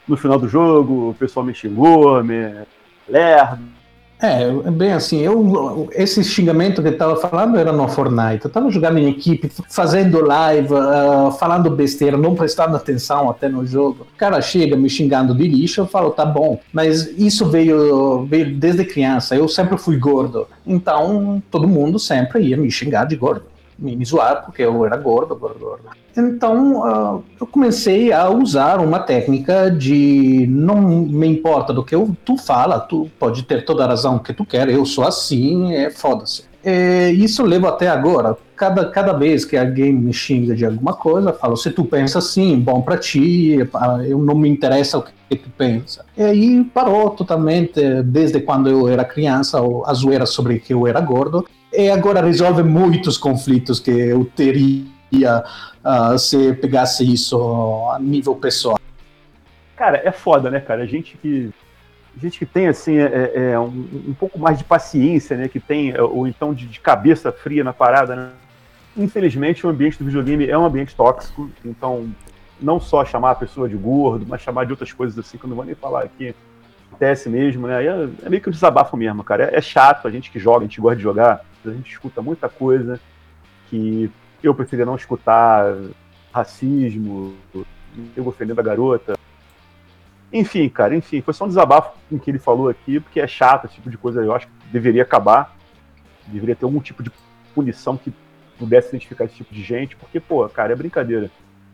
[0.07, 2.65] no final do jogo o pessoal me xingou, me
[3.07, 3.77] lerdo,
[4.19, 8.45] é, bem assim, eu, esse xingamento que estava falando era no Fortnite.
[8.45, 13.63] Eu estava jogando em equipe, fazendo live, uh, falando besteira, não prestando atenção até no
[13.65, 14.07] jogo.
[14.11, 16.59] O cara chega me xingando de lixo, eu falo, tá bom.
[16.73, 19.35] Mas isso veio, veio desde criança.
[19.35, 20.47] Eu sempre fui gordo.
[20.65, 23.43] Então, todo mundo sempre ia me xingar de gordo
[23.77, 25.83] me, zoar porque eu era gordo, gordo, gordo.
[26.15, 32.15] Então uh, eu comecei a usar uma técnica de não me importa do que eu,
[32.25, 35.89] tu fala, tu pode ter toda a razão que tu quer, eu sou assim, é
[35.89, 36.47] foda-se.
[36.63, 38.35] É, isso leva até agora.
[38.55, 42.17] Cada, cada vez que alguém me xinga de alguma coisa, eu falo: se tu pensa
[42.17, 43.55] assim, bom para ti,
[44.05, 46.03] eu não me interessa o que tu pensa.
[46.17, 50.99] E aí parou totalmente, desde quando eu era criança, a zoeira sobre que eu era
[50.99, 54.85] gordo e agora resolve muitos conflitos que eu teria
[55.83, 57.37] uh, se pegasse isso
[57.91, 58.79] a nível pessoal.
[59.75, 60.83] Cara, é foda, né, cara?
[60.83, 61.51] A gente que
[62.19, 65.47] gente que tem assim é, é, é um, um, pouco mais de paciência, né?
[65.47, 68.29] Que tem é, ou então de, de cabeça fria na parada, né?
[68.95, 72.09] Infelizmente, o ambiente do videogame é um ambiente tóxico, então
[72.59, 75.49] não só chamar a pessoa de gordo, mas chamar de outras coisas assim que eu
[75.49, 76.33] não vou nem falar aqui.
[76.87, 77.85] Acontece mesmo, né?
[77.85, 79.51] É, é, meio que um desabafo mesmo, cara.
[79.51, 82.21] É, é chato, a gente que joga, a gente gosta de jogar a gente escuta
[82.21, 82.99] muita coisa
[83.69, 84.09] que
[84.41, 85.75] eu preferia não escutar,
[86.31, 87.35] racismo,
[88.15, 89.17] eu ofendendo a garota.
[90.31, 93.65] Enfim, cara, enfim, foi só um desabafo com que ele falou aqui, porque é chato
[93.65, 95.55] esse tipo de coisa, eu acho que deveria acabar.
[96.27, 97.11] Deveria ter algum tipo de
[97.55, 98.13] punição que
[98.59, 101.31] pudesse identificar esse tipo de gente, porque, pô, cara, é brincadeira.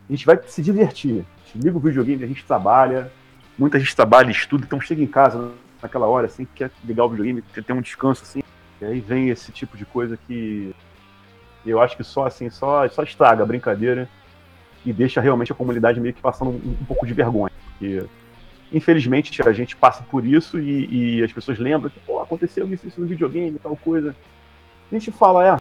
[0.08, 1.26] A gente vai se divertir.
[1.36, 3.12] A gente liga o videogame, a gente trabalha,
[3.58, 7.44] muita gente trabalha estuda, então chega em casa naquela hora, assim, quer ligar o videogame,
[7.54, 8.44] quer ter um descanso, assim,
[8.84, 10.76] e aí vem esse tipo de coisa que
[11.66, 14.10] eu acho que só assim, só, só estraga a brincadeira
[14.86, 17.54] e deixa realmente a comunidade meio que passando um, um pouco de vergonha.
[17.70, 18.04] Porque,
[18.72, 22.86] infelizmente, a gente passa por isso e, e as pessoas lembram que, pô, aconteceu isso,
[22.86, 24.14] isso no videogame, tal coisa.
[24.92, 25.58] A gente fala, é,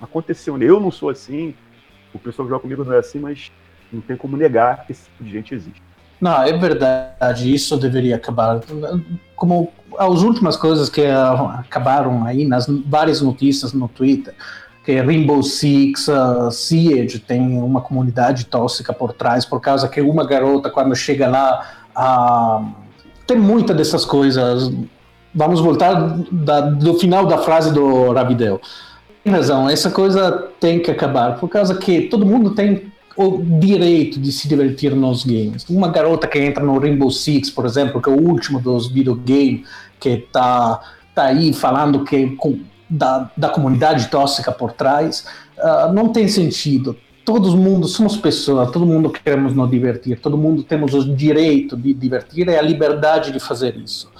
[0.00, 1.54] aconteceu, eu não sou assim,
[2.14, 3.50] o pessoal que joga comigo não é assim, mas
[3.92, 5.82] Não tem como negar que esse tipo de gente existe.
[6.20, 8.60] Não, é verdade, isso deveria acabar.
[9.34, 14.34] Como as últimas coisas que acabaram aí nas várias notícias no Twitter,
[14.84, 20.26] que Rainbow Six uh, Siege tem uma comunidade tóxica por trás, por causa que uma
[20.26, 21.66] garota, quando chega lá,
[21.96, 22.66] uh,
[23.26, 24.72] tem muita dessas coisas.
[25.34, 25.94] Vamos voltar
[26.32, 28.60] da, do final da frase do Ravidel.
[29.22, 32.90] Tem razão, essa coisa tem que acabar, por causa que todo mundo tem
[33.22, 35.68] o direito de se divertir nos games.
[35.68, 39.68] Uma garota que entra no Rainbow Six, por exemplo, que é o último dos videogames,
[39.98, 40.80] que tá,
[41.14, 42.58] tá aí falando que com,
[42.88, 45.26] da, da comunidade tóxica por trás,
[45.58, 46.96] uh, não tem sentido.
[47.22, 51.92] Todo mundo somos pessoas, todo mundo queremos nos divertir, todo mundo temos o direito de
[51.92, 54.10] divertir e a liberdade de fazer isso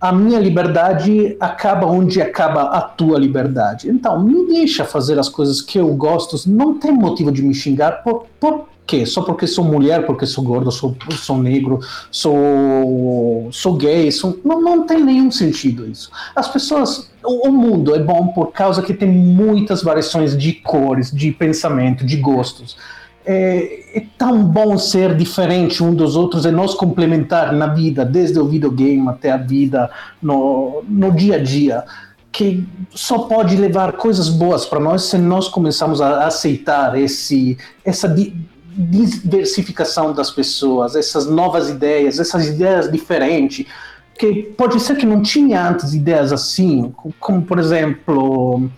[0.00, 3.90] a minha liberdade acaba onde acaba a tua liberdade.
[3.90, 6.36] Então, me deixa fazer as coisas que eu gosto.
[6.48, 8.02] Não tem motivo de me xingar.
[8.04, 9.04] Por, por quê?
[9.04, 11.80] Só porque sou mulher, porque sou gordo, sou, sou negro,
[12.12, 14.12] sou, sou gay.
[14.12, 14.38] Sou...
[14.44, 16.10] Não, não tem nenhum sentido isso.
[16.34, 17.10] As pessoas.
[17.24, 22.06] O, o mundo é bom por causa que tem muitas variações de cores, de pensamento,
[22.06, 22.76] de gostos
[23.30, 28.38] é, é, tão bom ser diferente um dos outros e nos complementar na vida, desde
[28.38, 29.90] o videogame até a vida
[30.22, 31.84] no, no dia a dia,
[32.32, 38.08] que só pode levar coisas boas para nós se nós começarmos a aceitar esse, essa
[38.08, 43.66] diversificação das pessoas, essas novas ideias, essas ideias diferentes
[44.18, 48.70] que pode ser que não tinha antes ideias assim, como por exemplo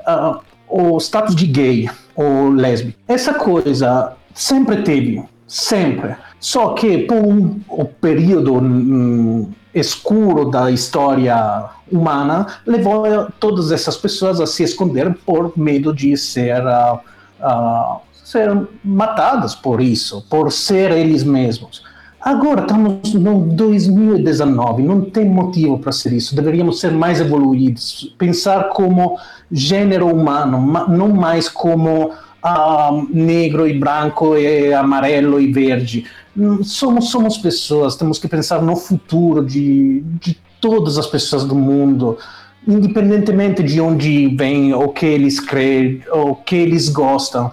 [0.00, 2.98] uh, o status de gay ou lésbica.
[3.08, 6.16] Essa coisa sempre teve, sempre.
[6.40, 13.04] Só que por um, um período um, escuro da história humana levou
[13.40, 16.98] todas essas pessoas a se esconder por medo de ser, uh,
[17.40, 21.82] uh, ser matadas por isso, por ser eles mesmos.
[22.20, 26.34] Agora estamos no 2019, não tem motivo para ser isso.
[26.34, 29.16] Deveríamos ser mais evoluídos, pensar como
[29.50, 30.58] gênero humano,
[30.88, 32.10] não mais como
[32.44, 36.06] uh, negro e branco e amarelo e verde.
[36.36, 41.54] Hum, somos, somos pessoas, temos que pensar no futuro de, de todas as pessoas do
[41.54, 42.18] mundo,
[42.66, 47.52] independentemente de onde vêm, o que eles creem, o que eles gostam.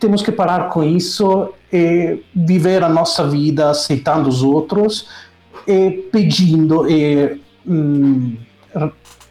[0.00, 5.08] Temos que parar com isso e viver a nossa vida aceitando os outros
[5.66, 8.36] e pedindo e hum,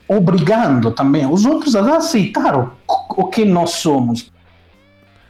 [0.08, 2.72] obrigando também os outros a aceitar o,
[3.10, 4.32] o que nós somos.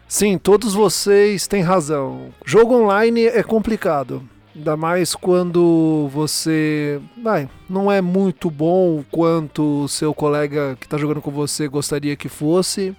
[0.08, 2.30] Sim, todos vocês têm razão.
[2.46, 4.24] Jogo online é complicado.
[4.56, 10.98] Ainda mais quando você vai, não é muito bom quanto o seu colega que está
[10.98, 12.96] jogando com você gostaria que fosse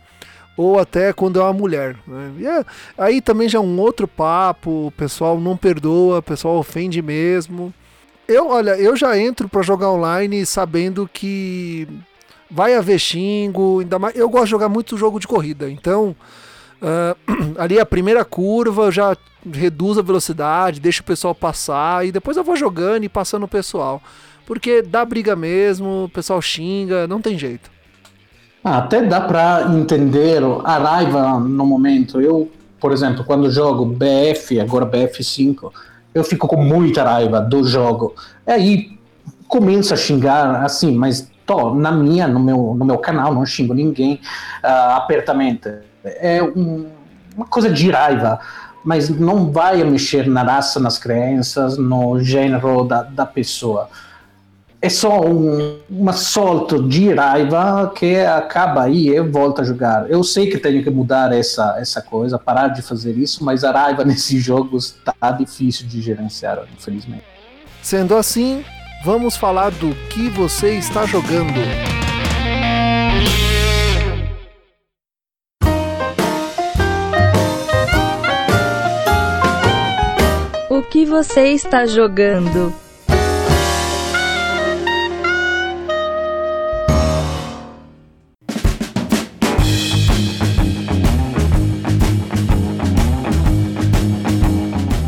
[0.59, 1.96] ou até quando é uma mulher.
[2.04, 2.32] Né?
[2.42, 2.64] É,
[2.98, 7.72] aí também já é um outro papo, o pessoal não perdoa, o pessoal ofende mesmo.
[8.26, 11.86] Eu, olha, eu já entro para jogar online sabendo que
[12.50, 14.16] vai haver xingo, ainda mais.
[14.16, 16.16] Eu gosto de jogar muito jogo de corrida, então
[16.82, 17.16] uh,
[17.56, 19.16] ali a primeira curva eu já
[19.50, 23.48] reduzo a velocidade, deixo o pessoal passar e depois eu vou jogando e passando o
[23.48, 24.02] pessoal.
[24.44, 27.78] Porque dá briga mesmo, o pessoal xinga, não tem jeito.
[28.62, 32.20] Ah, até dá para entender a raiva no momento.
[32.20, 32.50] Eu,
[32.80, 35.70] por exemplo, quando jogo BF, agora BF5,
[36.14, 38.14] eu fico com muita raiva do jogo.
[38.46, 38.98] E aí
[39.46, 43.72] começo a xingar assim, mas tô na minha, no meu, no meu canal, não xingo
[43.72, 44.20] ninguém
[44.62, 45.70] uh, apertamente.
[46.04, 46.86] É um,
[47.36, 48.38] uma coisa de raiva,
[48.84, 53.88] mas não vai mexer na raça, nas crenças, no gênero da, da pessoa
[54.81, 60.09] é só um, uma solta de raiva que acaba aí e volta a jogar.
[60.09, 63.72] Eu sei que tenho que mudar essa, essa coisa, parar de fazer isso, mas a
[63.72, 67.24] raiva nesses jogos tá difícil de gerenciar, infelizmente.
[67.83, 68.64] Sendo assim,
[69.05, 71.59] vamos falar do que você está jogando.
[80.70, 82.72] O que você está jogando?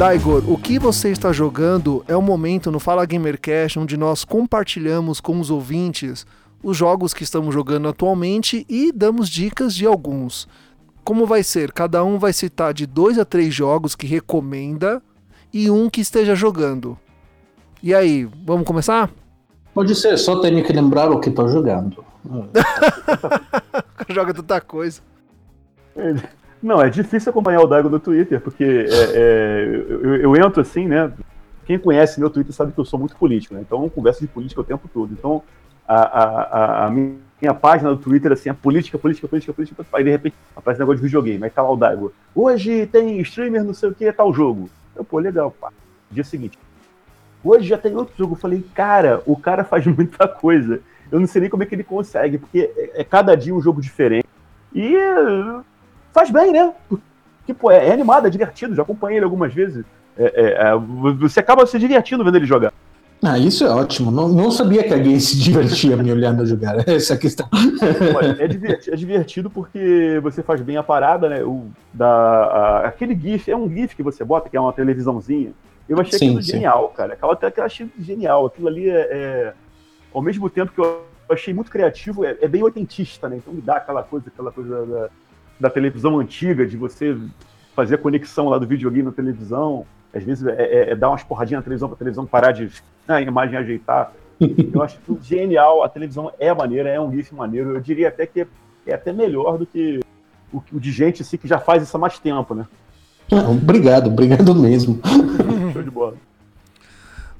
[0.00, 5.20] Daigor, o que você está jogando é um momento no Fala Gamercast onde nós compartilhamos
[5.20, 6.24] com os ouvintes
[6.62, 10.48] os jogos que estamos jogando atualmente e damos dicas de alguns.
[11.04, 11.70] Como vai ser?
[11.70, 15.02] Cada um vai citar de dois a três jogos que recomenda
[15.52, 16.98] e um que esteja jogando.
[17.82, 19.10] E aí, vamos começar?
[19.74, 22.02] Pode ser, só tenho que lembrar o que estou jogando.
[24.08, 25.02] Joga tanta coisa.
[26.62, 30.86] Não, é difícil acompanhar o Daigo no Twitter, porque é, é, eu, eu, entro assim,
[30.86, 31.10] né?
[31.64, 33.62] Quem conhece meu Twitter sabe que eu sou muito político, né?
[33.62, 35.12] Então eu converso de política o tempo todo.
[35.12, 35.42] Então
[35.88, 39.86] a, a, a minha página do Twitter assim, é política, política, política, política.
[39.92, 42.12] Aí de repente aparece um negócio de videogame, aí tá lá o Daigo.
[42.34, 44.68] Hoje tem streamer, não sei o que, tal jogo.
[44.94, 45.72] Eu, pô, legal, pá.
[46.10, 46.58] Dia seguinte.
[47.42, 48.34] Hoje já tem outro jogo.
[48.34, 50.80] Eu falei, cara, o cara faz muita coisa.
[51.10, 53.62] Eu não sei nem como é que ele consegue, porque é, é cada dia um
[53.62, 54.26] jogo diferente.
[54.74, 54.94] E
[56.12, 56.72] faz bem, né?
[56.88, 59.84] Porque, pô, é, é animado, é divertido, já acompanhei ele algumas vezes.
[60.16, 60.76] É, é, é,
[61.18, 62.72] você acaba se divertindo vendo ele jogar.
[63.22, 64.10] Ah, isso é ótimo.
[64.10, 66.76] Não, não sabia que alguém se divertia me olhando jogar.
[66.88, 67.48] Essa é a questão.
[68.38, 71.42] é, divertido, é divertido porque você faz bem a parada, né?
[71.42, 75.52] O, da, a, aquele GIF, é um GIF que você bota, que é uma televisãozinha.
[75.88, 76.52] Eu achei sim, aquilo sim.
[76.52, 77.14] genial, cara.
[77.14, 78.46] Aquela que eu achei genial.
[78.46, 79.52] Aquilo ali é, é,
[80.14, 83.36] Ao mesmo tempo que eu achei muito criativo, é, é bem oitentista, né?
[83.36, 85.10] Então me dá aquela coisa, aquela coisa da,
[85.60, 87.16] da televisão antiga, de você
[87.76, 89.86] fazer a conexão lá do videogame na televisão.
[90.12, 92.64] Às vezes é, é, é dar umas porradinhas na televisão para a televisão parar de
[93.06, 94.12] né, a imagem ajeitar.
[94.40, 95.84] Eu acho tudo genial.
[95.84, 97.74] A televisão é maneira, é um GIF maneiro.
[97.74, 98.46] Eu diria até que é,
[98.86, 100.00] é até melhor do que
[100.52, 102.66] o, o, de gente assim, que já faz isso há mais tempo, né?
[103.48, 105.00] obrigado, obrigado mesmo.
[105.72, 106.14] Show de bola.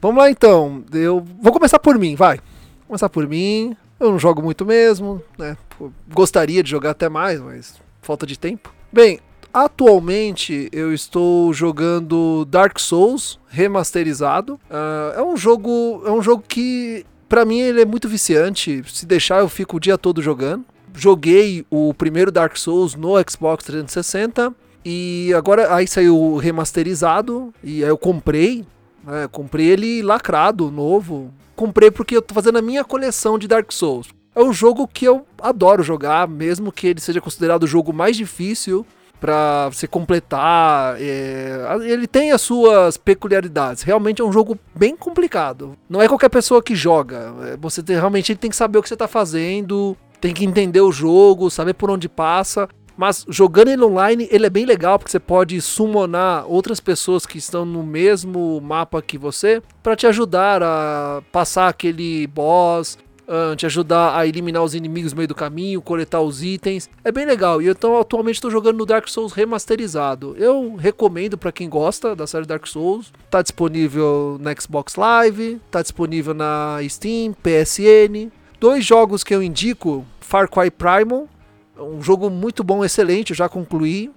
[0.01, 0.85] Vamos lá então.
[0.93, 2.37] Eu vou começar por mim, vai.
[2.37, 3.77] Vou começar por mim.
[3.99, 5.57] Eu não jogo muito mesmo, né?
[6.12, 8.72] Gostaria de jogar até mais, mas falta de tempo.
[8.92, 9.20] Bem,
[9.53, 14.55] atualmente eu estou jogando Dark Souls remasterizado.
[14.70, 18.82] Uh, é um jogo, é um jogo que para mim ele é muito viciante.
[18.86, 20.64] Se deixar eu fico o dia todo jogando.
[20.92, 24.53] Joguei o primeiro Dark Souls no Xbox 360
[24.84, 28.66] e agora aí saiu remasterizado e aí eu comprei,
[29.05, 31.32] né, comprei ele lacrado, novo.
[31.55, 34.09] Comprei porque eu tô fazendo a minha coleção de Dark Souls.
[34.35, 38.16] É um jogo que eu adoro jogar, mesmo que ele seja considerado o jogo mais
[38.16, 38.87] difícil
[39.20, 40.97] para você completar.
[40.99, 41.76] É...
[41.83, 43.83] ele tem as suas peculiaridades.
[43.83, 45.76] Realmente é um jogo bem complicado.
[45.89, 47.35] Não é qualquer pessoa que joga.
[47.43, 50.81] É, você tem, realmente tem que saber o que você está fazendo, tem que entender
[50.81, 52.68] o jogo, saber por onde passa.
[52.97, 57.39] Mas jogando ele online, ele é bem legal porque você pode summonar outras pessoas que
[57.39, 62.99] estão no mesmo mapa que você para te ajudar a passar aquele boss,
[63.31, 66.91] uh, te ajudar a eliminar os inimigos no meio do caminho, coletar os itens.
[67.05, 67.62] É bem legal.
[67.62, 70.35] E eu então, atualmente estou jogando no Dark Souls remasterizado.
[70.37, 73.12] Eu recomendo para quem gosta da série Dark Souls.
[73.31, 78.31] Tá disponível na Xbox Live, tá disponível na Steam, PSN.
[78.59, 81.28] Dois jogos que eu indico: Far Cry Primal
[81.81, 84.11] um jogo muito bom, excelente, eu já concluí.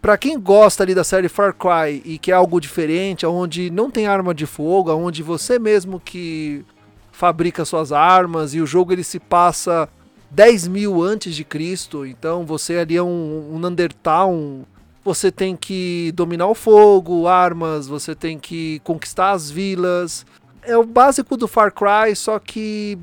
[0.00, 4.06] Para quem gosta ali da série Far Cry e quer algo diferente, onde não tem
[4.06, 6.64] arma de fogo, onde você mesmo que
[7.18, 9.88] fabrica suas armas e o jogo ele se passa
[10.30, 14.62] 10 mil antes de Cristo, então você ali é um, um um,
[15.04, 20.24] você tem que dominar o fogo, armas, você tem que conquistar as vilas.
[20.62, 22.96] É o básico do Far Cry, só que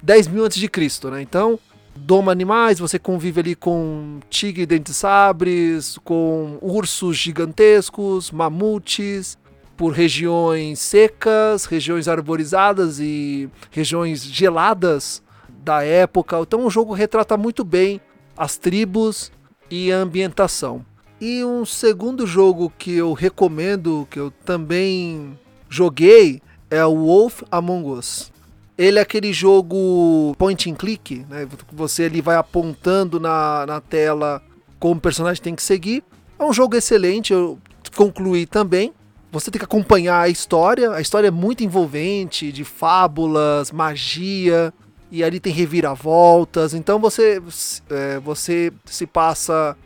[0.00, 1.20] 10 mil antes de Cristo, né?
[1.20, 1.58] Então
[1.96, 9.36] doma animais, você convive ali com tigre dentes sabres, com ursos gigantescos, mamutes,
[9.76, 16.38] por regiões secas, regiões arborizadas e regiões geladas da época.
[16.40, 18.00] Então o jogo retrata muito bem
[18.36, 19.30] as tribos
[19.70, 20.84] e a ambientação.
[21.20, 27.88] E um segundo jogo que eu recomendo, que eu também joguei, é o Wolf Among
[27.90, 28.32] Us.
[28.76, 31.48] Ele é aquele jogo point and click, né?
[31.72, 34.42] Você ali vai apontando na, na tela
[34.78, 36.04] como o personagem tem que seguir.
[36.38, 37.58] É um jogo excelente, eu
[37.96, 38.92] concluí também.
[39.40, 40.92] Você tem que acompanhar a história.
[40.92, 44.72] A história é muito envolvente, de fábulas, magia,
[45.10, 46.72] e ali tem reviravoltas.
[46.72, 47.42] Então você,
[47.90, 49.76] é, você se passa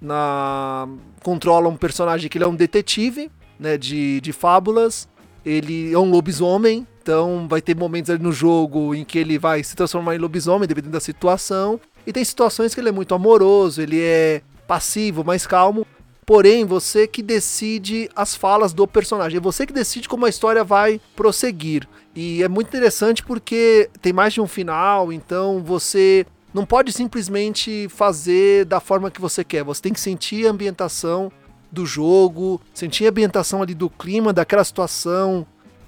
[0.00, 0.88] na.
[1.24, 3.76] controla um personagem que ele é um detetive, né?
[3.76, 5.08] De, de fábulas.
[5.44, 9.64] Ele é um lobisomem, então vai ter momentos ali no jogo em que ele vai
[9.64, 11.80] se transformar em lobisomem, dependendo da situação.
[12.06, 15.84] E tem situações que ele é muito amoroso, ele é passivo, mais calmo.
[16.30, 20.62] Porém, você que decide as falas do personagem, é você que decide como a história
[20.62, 21.88] vai prosseguir.
[22.14, 26.24] E é muito interessante porque tem mais de um final, então você
[26.54, 29.64] não pode simplesmente fazer da forma que você quer.
[29.64, 31.32] Você tem que sentir a ambientação
[31.68, 35.44] do jogo, sentir a ambientação ali do clima, daquela situação,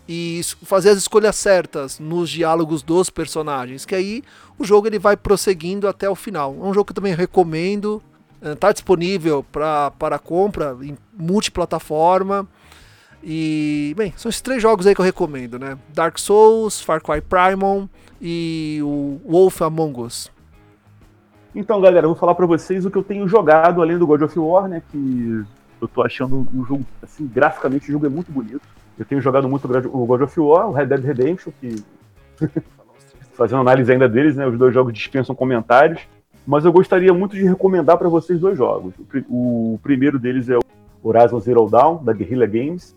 [0.08, 4.24] e fazer as escolhas certas nos diálogos dos personagens, que aí
[4.58, 6.52] o jogo ele vai prosseguindo até o final.
[6.60, 8.02] É um jogo que eu também recomendo,
[8.42, 12.46] está eh, disponível para compra em multiplataforma.
[13.22, 15.78] E, bem, são esses três jogos aí que eu recomendo, né?
[15.94, 17.88] Dark Souls, Far Cry Primal
[18.20, 20.30] e o Wolf Among Us.
[21.54, 24.22] Então, galera, eu vou falar para vocês o que eu tenho jogado além do God
[24.22, 24.82] of War, né?
[24.90, 25.44] Que
[25.80, 28.62] eu tô achando um jogo, assim, graficamente o jogo é muito bonito.
[28.98, 31.82] Eu tenho jogado muito o God of War, o Red Dead Redemption, que.
[33.34, 34.46] fazendo análise ainda deles, né?
[34.46, 36.00] Os dois jogos dispensam comentários.
[36.46, 38.94] Mas eu gostaria muito de recomendar para vocês dois jogos.
[39.28, 40.62] O, primeiro deles é o
[41.02, 42.96] Horizon Zero Dawn, da Guerrilla Games,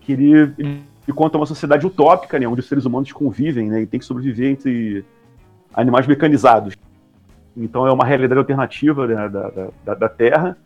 [0.00, 2.46] que ele, ele conta uma sociedade utópica, né?
[2.46, 3.82] Onde os seres humanos convivem, né?
[3.82, 5.04] E tem que sobreviver entre
[5.72, 6.76] animais mecanizados.
[7.56, 10.56] Então é uma realidade alternativa né, da, da, da, Terra.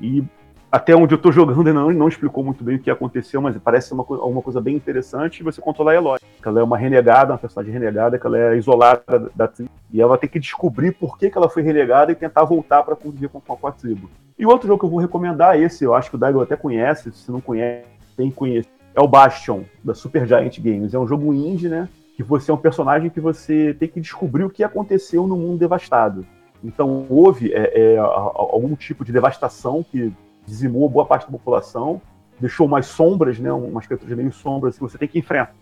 [0.00, 0.24] E
[0.72, 3.54] até onde eu estou jogando ainda não, não explicou muito bem o que aconteceu, mas
[3.58, 5.42] parece uma, uma coisa bem interessante.
[5.42, 6.18] Você controla a Eloy.
[6.42, 9.70] Ela é uma renegada, uma personagem renegada, que ela é isolada da tribo.
[9.92, 12.96] E ela ter que descobrir por que, que ela foi renegada e tentar voltar para
[12.96, 14.08] conviver com, com, a tribo.
[14.38, 17.12] E outro jogo que eu vou recomendar, esse eu acho que o Daigo até conhece,
[17.12, 17.84] se não conhece,
[18.16, 18.70] tem que conhecer.
[18.94, 20.94] É o Bastion, da Super Giant Games.
[20.94, 21.86] É um jogo indie, né?
[22.16, 25.58] que você é um personagem que você tem que descobrir o que aconteceu no mundo
[25.58, 26.26] devastado.
[26.62, 30.12] Então houve é, é, algum tipo de devastação que
[30.46, 32.00] dizimou boa parte da população,
[32.38, 35.54] deixou umas sombras, né, umas criaturas meio sombras que você tem que enfrentar.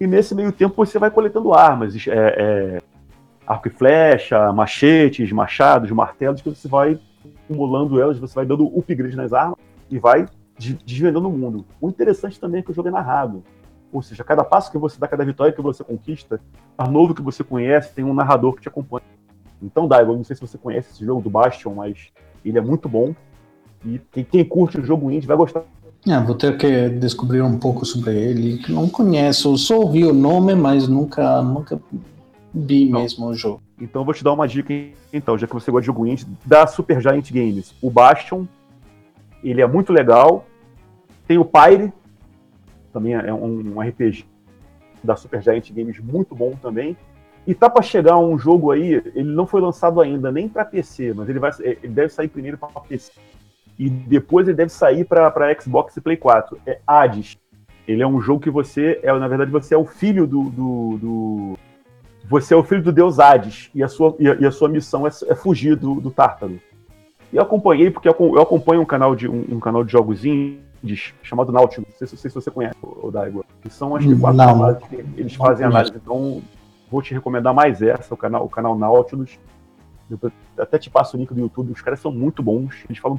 [0.00, 2.78] E nesse meio tempo você vai coletando armas, é, é,
[3.46, 6.98] arco e flecha, machetes, machados, martelos, que você vai
[7.44, 9.58] acumulando elas, você vai dando upgrade nas armas
[9.90, 10.26] e vai
[10.84, 11.64] desvendando o mundo.
[11.80, 13.42] O interessante também é que o jogo é narrado.
[13.92, 16.40] Ou seja, cada passo que você dá, cada vitória que você conquista,
[16.76, 19.06] a novo que você conhece, tem um narrador que te acompanha.
[19.62, 22.12] Então, Daigo, não sei se você conhece esse jogo do Bastion, mas
[22.44, 23.14] ele é muito bom.
[23.84, 25.62] E quem, quem curte o jogo indie vai gostar.
[26.06, 28.60] É, vou ter que descobrir um pouco sobre ele.
[28.68, 31.80] Não conheço, só ouvi o nome, mas nunca, nunca
[32.52, 33.00] vi não.
[33.00, 33.62] mesmo o jogo.
[33.80, 34.72] Então eu vou te dar uma dica,
[35.12, 37.74] então, já que você gosta de jogo indie, da Super Giant Games.
[37.80, 38.44] O Bastion,
[39.42, 40.46] ele é muito legal.
[41.26, 41.90] Tem o Pyre,
[42.94, 44.24] também é um, RPG
[45.02, 46.96] da Supergiant Games muito bom também.
[47.46, 51.12] E tá para chegar um jogo aí, ele não foi lançado ainda nem para PC,
[51.12, 53.12] mas ele vai ele deve sair primeiro para PC.
[53.78, 56.58] E depois ele deve sair para Xbox e Play 4.
[56.66, 57.36] É Hades.
[57.86, 60.98] Ele é um jogo que você é, na verdade, você é o filho do, do,
[60.98, 61.58] do
[62.28, 64.68] você é o filho do deus Hades e a sua, e a, e a sua
[64.68, 66.58] missão é, é, fugir do, do Tártaro.
[67.32, 70.22] E eu acompanhei porque eu, eu acompanho um canal de um, um canal de jogos
[71.22, 71.88] chamado Nautilus.
[71.88, 73.44] Não sei, não sei se você conhece, o Daigo.
[73.60, 75.92] Que são as quatro camadas que eles fazem análise.
[75.96, 76.42] Então,
[76.90, 79.38] vou te recomendar mais essa, o canal, o canal Nautilus.
[80.10, 80.18] Eu
[80.58, 81.72] até te passo o link do YouTube.
[81.72, 82.84] Os caras são muito bons.
[82.88, 83.18] Eles falam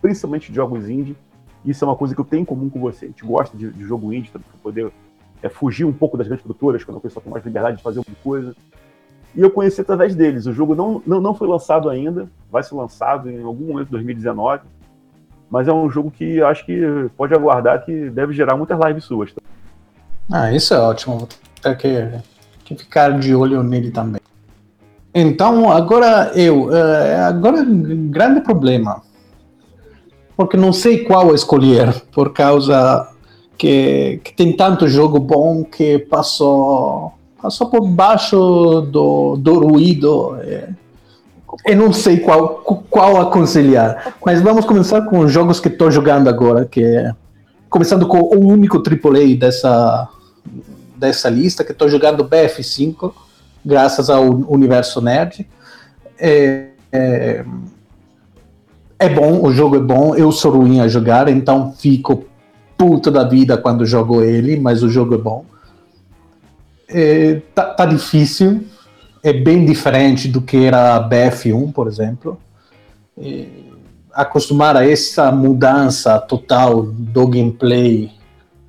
[0.00, 1.16] principalmente de jogos indie.
[1.64, 3.06] Isso é uma coisa que eu tenho em comum com você.
[3.06, 4.92] A gente gosta de, de jogo indie para poder
[5.42, 7.98] é, fugir um pouco das grandes produtoras, quando a pessoa tem mais liberdade de fazer
[7.98, 8.54] alguma coisa.
[9.34, 10.46] E eu conheci através deles.
[10.46, 13.92] O jogo não, não, não foi lançado ainda, vai ser lançado em algum momento de
[13.92, 14.62] 2019
[15.50, 16.80] mas é um jogo que acho que
[17.16, 19.32] pode aguardar que deve gerar muitas lives suas.
[19.32, 19.40] Tá?
[20.30, 21.28] Ah, isso é ótimo.
[21.62, 22.10] Ter que,
[22.64, 24.20] que ficar de olho nele também.
[25.14, 26.64] Então, agora eu.
[26.66, 29.02] Uh, agora, grande problema.
[30.36, 33.08] Porque não sei qual escolher, por causa
[33.56, 40.36] que, que tem tanto jogo bom que passou, passou por baixo do, do ruído.
[40.42, 40.68] É
[41.74, 42.60] não sei qual,
[42.90, 47.12] qual aconselhar, mas vamos começar com os jogos que estou jogando agora, que é
[47.68, 50.08] começando com o único AAA dessa
[50.96, 53.12] dessa lista que estou jogando BF5,
[53.64, 55.46] graças ao Universo Nerd.
[56.18, 57.44] É, é,
[58.98, 62.24] é, bom, o jogo é bom, eu sou ruim a jogar, então fico
[62.76, 65.44] puto da vida quando jogo ele, mas o jogo é bom.
[66.88, 68.64] É, tá, tá difícil,
[69.22, 72.38] é bem diferente do que era a BF1, por exemplo.
[74.12, 78.10] Acostumar a essa mudança total do gameplay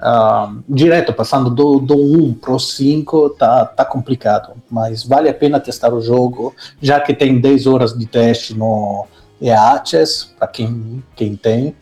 [0.01, 4.53] uh, direto, passando do, do 1 para o 5, tá, tá complicado.
[4.69, 9.05] Mas vale a pena testar o jogo, já que tem 10 horas de teste no
[9.41, 11.75] EACHES, para quem, quem tem.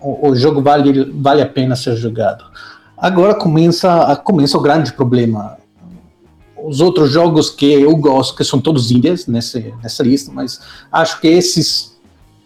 [0.00, 2.44] O, o, jogo vale, vale a pena ser jogado.
[2.96, 5.58] Agora começa, começa o grande problema
[6.62, 10.60] os outros jogos que eu gosto, que são todos indies nessa, nessa lista, mas
[10.90, 11.90] acho que esses.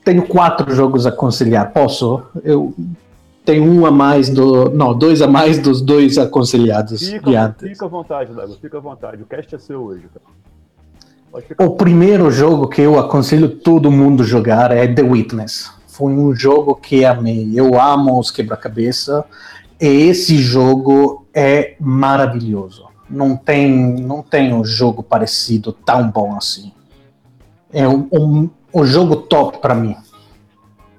[0.04, 1.72] Tenho quatro jogos a aconselhar.
[1.72, 2.22] Posso?
[2.42, 2.74] Eu
[3.42, 4.68] tenho um a mais do.
[4.70, 7.08] Não, dois a mais dos dois aconselhados.
[7.08, 9.22] Fica, fica à vontade, Dago, fica à vontade.
[9.22, 10.04] O cast é seu hoje.
[11.58, 15.70] O primeiro jogo que eu aconselho todo mundo jogar é The Witness.
[15.86, 17.52] Foi um jogo que amei.
[17.54, 19.24] Eu amo os quebra-cabeça.
[19.80, 23.70] E esse jogo é maravilhoso não tem,
[24.00, 26.72] não tem um jogo parecido tão bom assim.
[27.72, 29.96] É um, um, um jogo top para mim.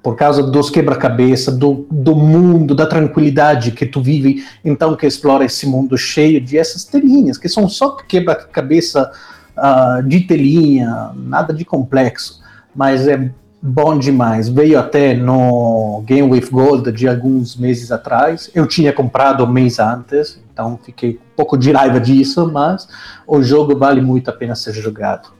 [0.02, 5.44] Por causa dos quebra-cabeça, do, do mundo, da tranquilidade que tu vive, então que explora
[5.44, 9.10] esse mundo cheio de essas telinhas, que são só quebra-cabeça
[9.56, 12.40] uh, de telinha, nada de complexo,
[12.74, 13.30] mas é
[13.60, 14.48] bom demais.
[14.48, 18.50] Veio até no Game with Gold de alguns meses atrás.
[18.54, 22.88] Eu tinha comprado um mês antes, então fiquei um pouco de raiva disso, mas
[23.26, 25.30] o jogo vale muito a pena ser jogado.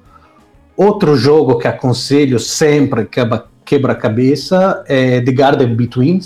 [0.77, 3.09] Outro jogo que aconselho sempre
[3.65, 6.21] quebra-cabeça é The Garden Between.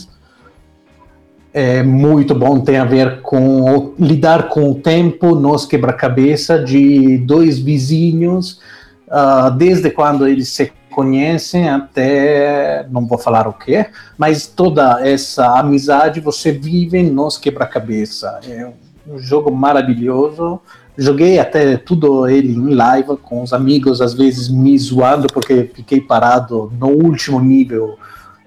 [1.52, 7.58] É muito bom, tem a ver com lidar com o tempo nos quebra-cabeça de dois
[7.58, 8.60] vizinhos,
[9.08, 13.84] uh, desde quando eles se conhecem até, não vou falar o que,
[14.16, 18.38] mas toda essa amizade você vive nos quebra-cabeça.
[18.48, 18.70] É
[19.08, 20.60] um jogo maravilhoso.
[20.96, 26.00] Joguei até tudo ele em live com os amigos, às vezes me zoando porque fiquei
[26.00, 27.96] parado no último nível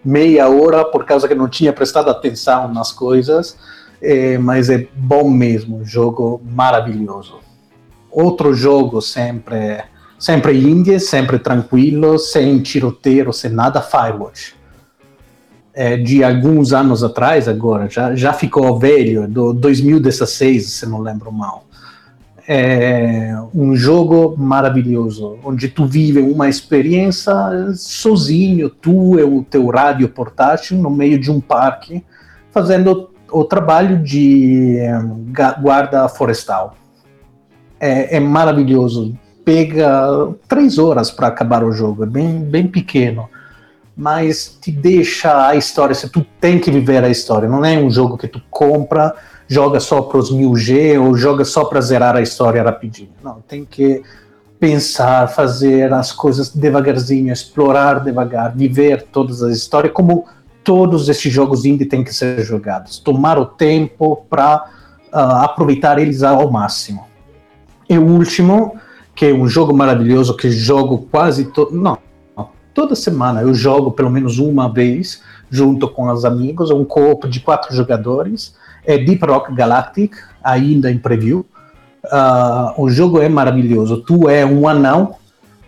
[0.03, 3.57] meia hora por causa que não tinha prestado atenção nas coisas.
[4.01, 7.39] É, mas é bom mesmo, jogo maravilhoso.
[8.11, 9.83] Outro jogo sempre
[10.23, 14.55] Sempre indie, sempre tranquilo, sem tiroteio, sem nada, Firewatch.
[15.73, 21.29] É, de alguns anos atrás, agora, já, já ficou velho, do 2016, se não lembro
[21.29, 21.65] mal.
[22.47, 27.33] É um jogo maravilhoso, onde tu vive uma experiência
[27.75, 32.03] sozinho, tu e o teu rádio portátil, no meio de um parque,
[32.51, 34.77] fazendo o trabalho de
[35.61, 36.75] guarda florestal.
[37.79, 43.29] É, é maravilhoso pega três horas para acabar o jogo, é bem, bem pequeno.
[43.95, 47.89] Mas te deixa a história, se tu tem que viver a história, não é um
[47.91, 49.13] jogo que tu compra,
[49.47, 53.11] joga só para os 1000G ou joga só para zerar a história rapidinho.
[53.23, 54.01] Não, tem que
[54.59, 60.25] pensar, fazer as coisas devagarzinho, explorar devagar, viver todas as histórias, como
[60.63, 62.97] todos esses jogos indie têm que ser jogados.
[62.97, 64.61] Tomar o tempo para uh,
[65.11, 67.05] ah, aproveitar eles ao máximo.
[67.89, 68.77] E o último,
[69.13, 71.75] que é um jogo maravilhoso que jogo quase todo.
[71.75, 71.97] Não,
[72.73, 77.39] toda semana eu jogo pelo menos uma vez junto com os amigos, um co-op de
[77.39, 78.55] quatro jogadores.
[78.85, 81.45] É Deep Rock Galactic, ainda em preview.
[82.05, 84.01] Uh, o jogo é maravilhoso.
[84.01, 85.15] Tu é um anão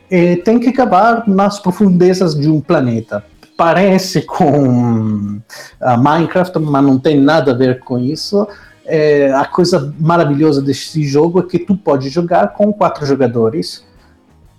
[0.09, 3.23] e tem que acabar nas profundezas de um planeta.
[3.55, 8.45] Parece com uh, Minecraft, mas não tem nada a ver com isso
[8.85, 13.83] é, a coisa maravilhosa desse jogo é que tu pode jogar com quatro jogadores.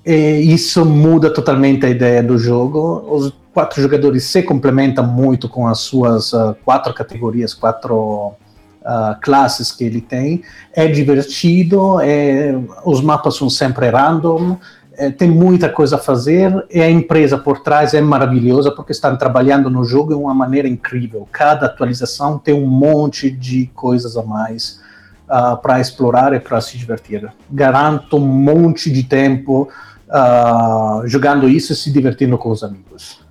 [0.07, 3.05] E isso muda totalmente a ideia do jogo.
[3.11, 8.35] Os quatro jogadores se complementam muito com as suas uh, quatro categorias, quatro
[8.83, 10.43] uh, classes que ele tem.
[10.73, 12.55] É divertido, é,
[12.85, 14.57] os mapas são sempre random,
[14.93, 19.17] é, tem muita coisa a fazer e a empresa por trás é maravilhosa porque estão
[19.17, 21.29] trabalhando no jogo de uma maneira incrível.
[21.33, 24.81] Cada atualização tem um monte de coisas a mais
[25.29, 27.29] uh, para explorar e para se divertir.
[27.51, 29.69] Garanto um monte de tempo
[30.09, 33.25] uh, jogando isso e se divertindo com os amigos.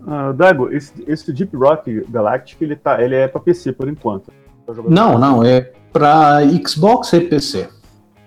[0.00, 4.32] Uh, Dago, esse, esse Deep Rock Galactic ele, tá, ele é para PC por enquanto.
[4.66, 7.68] Tá não, não, é para Xbox e PC.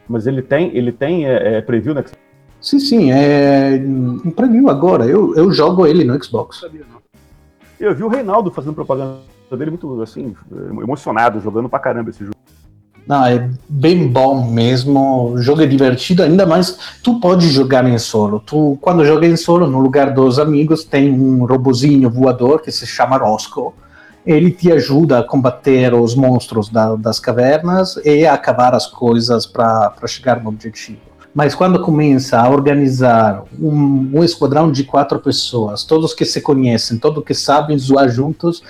[0.08, 2.18] Mas ele tem, ele tem é, é preview na Xbox?
[2.62, 5.06] Sim, sim, é em preview agora.
[5.06, 6.66] Eu, eu jogo ele no Xbox.
[7.80, 9.20] Eu vi o Reinaldo fazendo propaganda
[9.52, 10.36] dele muito assim,
[10.82, 12.36] emocionado, jogando pra caramba esse jogo.
[13.08, 15.34] Não, é bem bom mesmo.
[15.34, 18.40] O jogo é divertido, ainda mais tu pode jogar em solo.
[18.40, 22.88] Tu, quando joga em solo, no lugar dos amigos, tem um robozinho voador que se
[22.88, 23.74] chama Roscoe.
[24.26, 29.46] Ele te ajuda a combater os monstros da, das cavernas e a acabar as coisas
[29.46, 30.98] para chegar no objetivo.
[31.32, 36.98] Mas quando começa a organizar um, um, esquadrão de quatro pessoas, todos que se conhecem,
[36.98, 38.64] todos que sabem zoar juntos,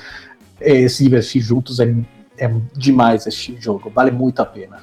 [0.60, 1.94] é, se divertir juntos, é,
[2.38, 4.82] é demais este jogo, vale muito a pena.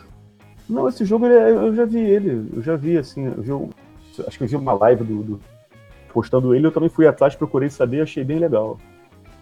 [0.68, 3.53] Não, esse jogo é, eu já vi ele, eu já vi assim, vi,
[4.26, 5.40] acho que eu vi uma live do, do,
[6.12, 8.78] postando ele, eu também fui atrás, procurei saber, achei bem legal.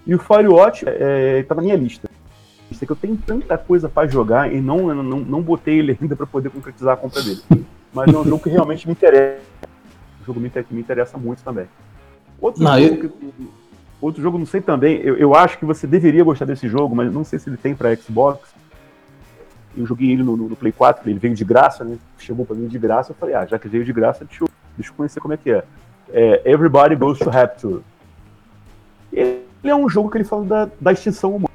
[0.06, 2.08] E o Firewatch é, tá na minha lista.
[2.70, 6.26] Que eu tenho tanta coisa para jogar e não, não, não botei ele ainda para
[6.26, 7.42] poder concretizar a compra dele.
[7.92, 9.42] mas é um jogo que realmente me interessa.
[10.22, 11.66] Um jogo que me interessa muito também.
[12.40, 13.10] Outro, não, jogo, eu...
[13.10, 13.48] que,
[14.00, 17.12] outro jogo, não sei também, eu, eu acho que você deveria gostar desse jogo, mas
[17.12, 18.54] não sei se ele tem para Xbox.
[19.76, 21.96] Eu joguei ele no, no, Play 4, ele veio de graça, né?
[22.18, 24.48] Chegou para mim de graça, eu falei, ah, já que veio de graça, deixa eu,
[24.76, 25.64] deixa eu conhecer como é que é.
[26.12, 27.82] é Everybody Goes to Rapture.
[29.12, 31.50] Ele é um jogo que ele fala da, da extinção humana.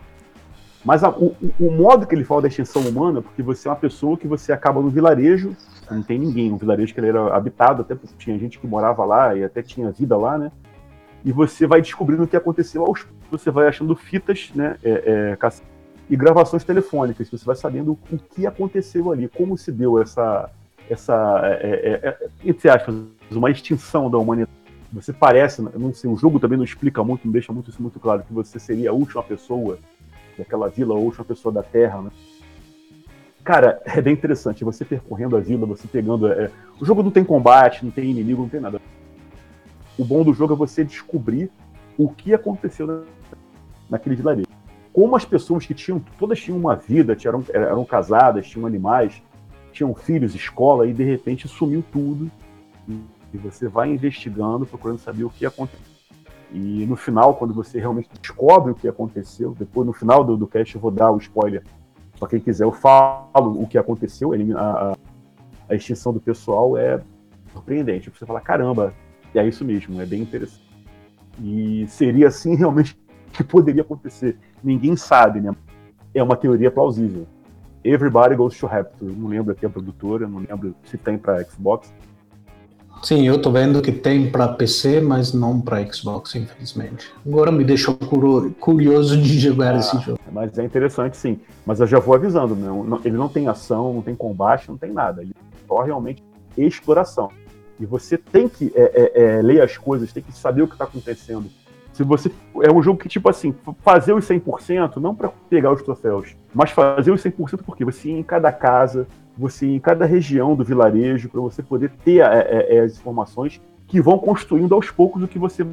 [0.83, 3.77] Mas a, o, o, modo que ele fala da extinção humana, porque você é uma
[3.77, 5.55] pessoa que você acaba no vilarejo,
[5.89, 9.03] não tem ninguém, um vilarejo que ele era habitado, até porque tinha gente que morava
[9.03, 10.51] lá e até tinha vida lá, né?
[11.25, 14.77] E você vai descobrindo o que aconteceu aos você vai achando fitas, né?
[14.83, 15.49] É, é,
[16.07, 20.51] e gravações telefônicas, você vai sabendo o que aconteceu ali, como se deu essa,
[20.87, 22.95] essa é, é, é, entre aspas,
[23.31, 24.51] uma extinção da humanidade.
[24.93, 27.99] Você parece, não sei, o jogo também não explica muito, não deixa muito isso muito
[27.99, 29.79] claro, que você seria a última pessoa
[30.37, 32.11] daquela vila, a última pessoa da Terra, né?
[33.43, 34.63] Cara, é bem interessante.
[34.63, 36.27] Você percorrendo a vila, você pegando.
[36.27, 36.49] É...
[36.79, 38.81] O jogo não tem combate, não tem inimigo, não tem nada.
[39.97, 41.49] O bom do jogo é você descobrir
[41.97, 43.01] o que aconteceu na...
[43.89, 44.47] naquele vilarejo.
[44.91, 46.01] Como as pessoas que tinham.
[46.17, 49.21] Todas tinham uma vida, eram, eram casadas, tinham animais,
[49.71, 52.31] tinham filhos, escola, e de repente sumiu tudo.
[52.87, 55.95] E você vai investigando, procurando saber o que aconteceu.
[56.53, 60.47] E no final, quando você realmente descobre o que aconteceu, depois no final do, do
[60.47, 61.63] cast eu vou dar o spoiler
[62.17, 64.93] para quem quiser, eu falo o que aconteceu, a,
[65.67, 67.01] a extinção do pessoal é
[67.51, 68.09] surpreendente.
[68.09, 68.93] Você fala, caramba,
[69.37, 70.63] é isso mesmo, é bem interessante.
[71.41, 72.97] E seria assim realmente
[73.31, 74.37] que poderia acontecer.
[74.63, 75.53] Ninguém sabe, né?
[76.13, 77.27] É uma teoria plausível.
[77.83, 79.11] Everybody Goes to Raptor.
[79.15, 81.93] Não lembro aqui a produtora, não lembro se tem para Xbox.
[83.03, 87.13] Sim, eu tô vendo que tem para PC, mas não para Xbox, infelizmente.
[87.23, 90.19] Agora me deixou curioso de jogar ah, esse jogo.
[90.31, 91.39] Mas é interessante, sim.
[91.65, 92.69] Mas eu já vou avisando, né?
[93.03, 95.21] ele não tem ação, não tem combate, não tem nada.
[95.21, 96.23] Ele é só realmente
[96.57, 97.29] exploração.
[97.79, 98.81] E você tem que é,
[99.15, 101.49] é, é, ler as coisas, tem que saber o que está acontecendo.
[101.91, 102.29] Se você
[102.61, 106.71] é um jogo que tipo assim, fazer os 100% não para pegar os troféus, mas
[106.71, 109.07] fazer os 100% porque você ir em cada casa,
[109.37, 112.97] você ir em cada região do vilarejo para você poder ter é, é, é, as
[112.97, 115.65] informações que vão construindo aos poucos o que você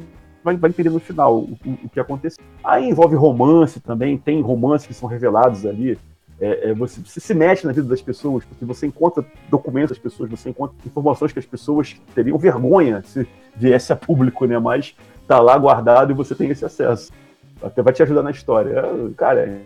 [0.43, 2.43] vai, vai entender no final, o, o, que aconteceu.
[2.63, 5.97] Aí envolve romance também, tem romances que são revelados ali.
[6.43, 9.99] É, é, você, você, se mete na vida das pessoas, porque você encontra documentos das
[9.99, 13.25] pessoas, você encontra informações que as pessoas teriam vergonha se
[13.55, 14.59] viesse a público, né?
[14.59, 14.93] Mas
[15.25, 17.13] tá lá guardado e você tem esse acesso.
[17.61, 18.79] Até vai te ajudar na história.
[18.79, 19.61] É, cara, é...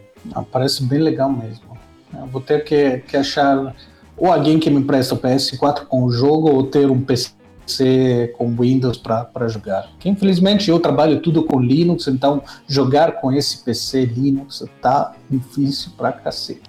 [0.52, 1.76] Parece bem legal mesmo.
[2.14, 3.74] Eu vou ter que, que achar
[4.16, 8.56] ou alguém que me empresta o PS4 com o jogo ou ter um PC com
[8.56, 9.90] Windows para jogar.
[10.00, 15.92] Que infelizmente eu trabalho tudo com Linux, então jogar com esse PC Linux tá difícil
[15.98, 16.67] pra cacete.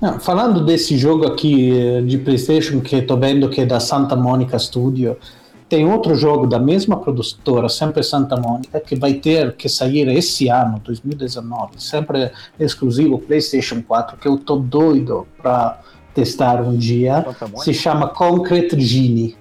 [0.00, 4.14] Não, falando desse jogo aqui eh, de PlayStation que estou vendo que é da Santa
[4.14, 5.16] Monica Studio,
[5.68, 10.48] tem outro jogo da mesma produtora, sempre Santa Mônica, que vai ter que sair esse
[10.48, 15.80] ano, 2019, sempre exclusivo PlayStation 4, que eu tô doido para
[16.14, 17.26] testar um dia.
[17.56, 19.36] Se chama Concrete Genie.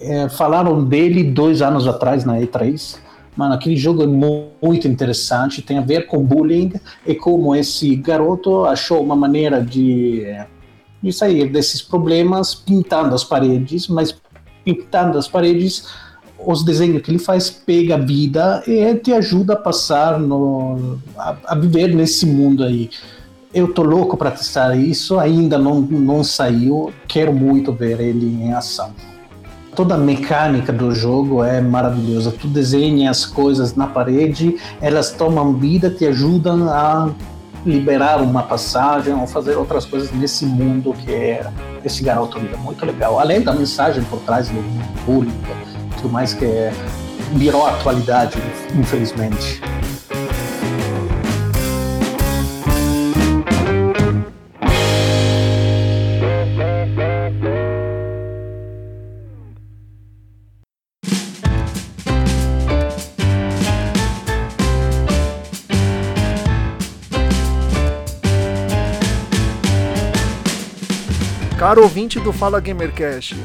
[0.00, 2.98] É, falaram dele dois anos atrás na E3.
[3.38, 6.72] Mano, aquele jogo é muito interessante, tem a ver com bullying
[7.06, 10.24] e como esse garoto achou uma maneira de,
[11.00, 14.12] de sair desses problemas pintando as paredes, mas
[14.64, 15.86] pintando as paredes,
[16.44, 21.36] os desenhos que ele faz pega a vida e te ajuda a passar no, a,
[21.44, 22.90] a viver nesse mundo aí.
[23.54, 28.52] Eu tô louco para testar isso, ainda não, não saiu, quero muito ver ele em
[28.52, 28.92] ação.
[29.78, 32.32] Toda a mecânica do jogo é maravilhosa.
[32.32, 37.10] Tu desenha as coisas na parede, elas tomam vida, te ajudam a
[37.64, 41.48] liberar uma passagem ou fazer outras coisas nesse mundo que é
[41.84, 42.56] esse garoto vive.
[42.56, 43.20] Muito legal.
[43.20, 44.60] Além da mensagem por trás do
[45.06, 45.30] bullying,
[45.96, 46.72] tudo mais que é,
[47.34, 48.36] virou atualidade,
[48.76, 49.60] infelizmente.
[71.68, 73.36] Caro ouvinte do Fala Gamercast,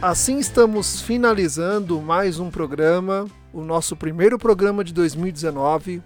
[0.00, 6.00] assim estamos finalizando mais um programa, o nosso primeiro programa de 2019.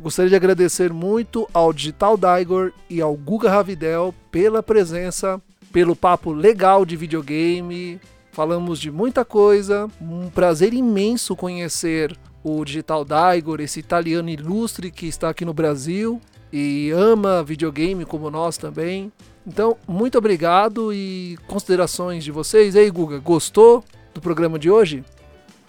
[0.00, 5.40] Gostaria de agradecer muito ao Digital Daigor e ao Guga Ravidel pela presença,
[5.72, 8.00] pelo papo legal de videogame.
[8.32, 15.06] Falamos de muita coisa, um prazer imenso conhecer o Digital Daigor, esse italiano ilustre que
[15.06, 16.20] está aqui no Brasil
[16.52, 19.12] e ama videogame como nós também.
[19.46, 22.74] Então, muito obrigado e considerações de vocês.
[22.74, 23.84] E aí, Guga, gostou
[24.14, 25.04] do programa de hoje?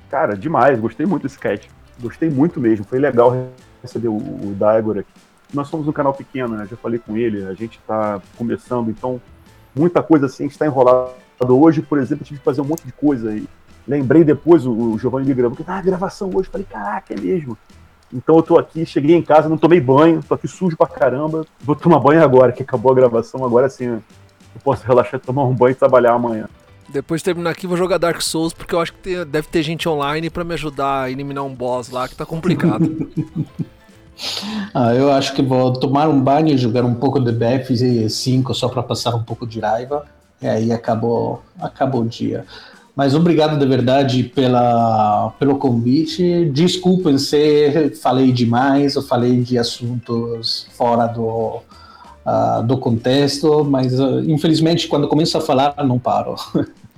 [0.09, 1.69] Cara, demais, gostei muito desse cast.
[1.99, 3.47] Gostei muito mesmo, foi legal
[3.82, 5.11] receber o, Daigor aqui.
[5.53, 6.67] Nós somos um canal pequeno, né?
[6.69, 9.21] Já falei com ele, a gente está começando, então
[9.76, 11.13] muita coisa assim, está enrolado.
[11.47, 13.47] Hoje, por exemplo, tive que fazer um monte de coisa aí.
[13.88, 16.49] Lembrei depois, o, o Giovanni me gravou, que ah, gravação hoje.
[16.49, 17.57] Falei, caraca, é mesmo.
[18.14, 21.45] Então eu tô aqui, cheguei em casa, não tomei banho, tô aqui sujo pra caramba.
[21.59, 23.43] Vou tomar banho agora, que acabou a gravação.
[23.43, 24.01] Agora sim, eu
[24.64, 26.47] posso relaxar, tomar um banho e trabalhar amanhã.
[26.88, 29.64] Depois de terminar aqui, vou jogar Dark Souls, porque eu acho que tem, deve ter
[29.64, 33.09] gente online para me ajudar a eliminar um boss lá, que tá complicado.
[34.74, 38.70] ah, eu acho que vou tomar um banho e jogar um pouco de BF5 só
[38.70, 40.05] para passar um pouco de raiva.
[40.41, 42.45] E aí acabou, acabou o dia.
[42.96, 46.46] Mas obrigado de verdade pela, pelo convite.
[46.52, 51.60] Desculpem se falei demais ou falei de assuntos fora do,
[52.26, 56.36] uh, do contexto, mas uh, infelizmente quando começo a falar não paro.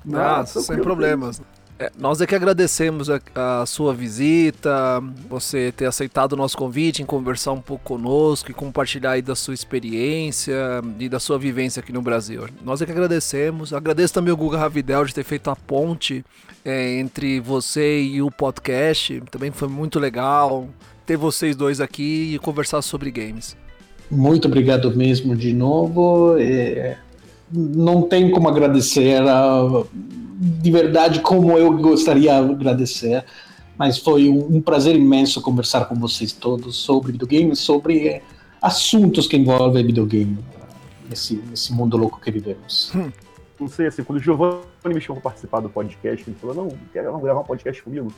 [0.04, 1.42] Nossa, sem problemas.
[1.78, 7.02] É, nós é que agradecemos a, a, sua visita, você ter aceitado o nosso convite
[7.02, 10.56] em conversar um pouco conosco e compartilhar aí da sua experiência
[10.98, 12.48] e da sua vivência aqui no Brasil.
[12.64, 13.74] Nós é que agradecemos.
[13.74, 16.24] Agradeço também o Guga Ravidel de ter feito a ponte
[16.64, 19.22] é, entre você e o podcast.
[19.30, 20.70] Também foi muito legal
[21.06, 23.58] ter vocês dois aqui e conversar sobre games.
[24.10, 26.38] Muito obrigado mesmo de novo.
[26.40, 26.98] É,
[27.52, 29.84] não tem como agradecer a
[30.38, 33.24] de verdade como eu gostaria de agradecer.
[33.78, 38.22] Mas foi um, um prazer imenso conversar com vocês todos sobre videogame, sobre
[38.62, 40.38] assuntos que envolvem videogame
[41.10, 42.92] nesse, nesse mundo louco que vivemos.
[42.96, 43.12] Hum.
[43.60, 46.78] Não sei, assim, quando o Giovanni me chamou para participar do podcast, ele falou, não,
[46.92, 48.12] quer gravar um podcast comigo?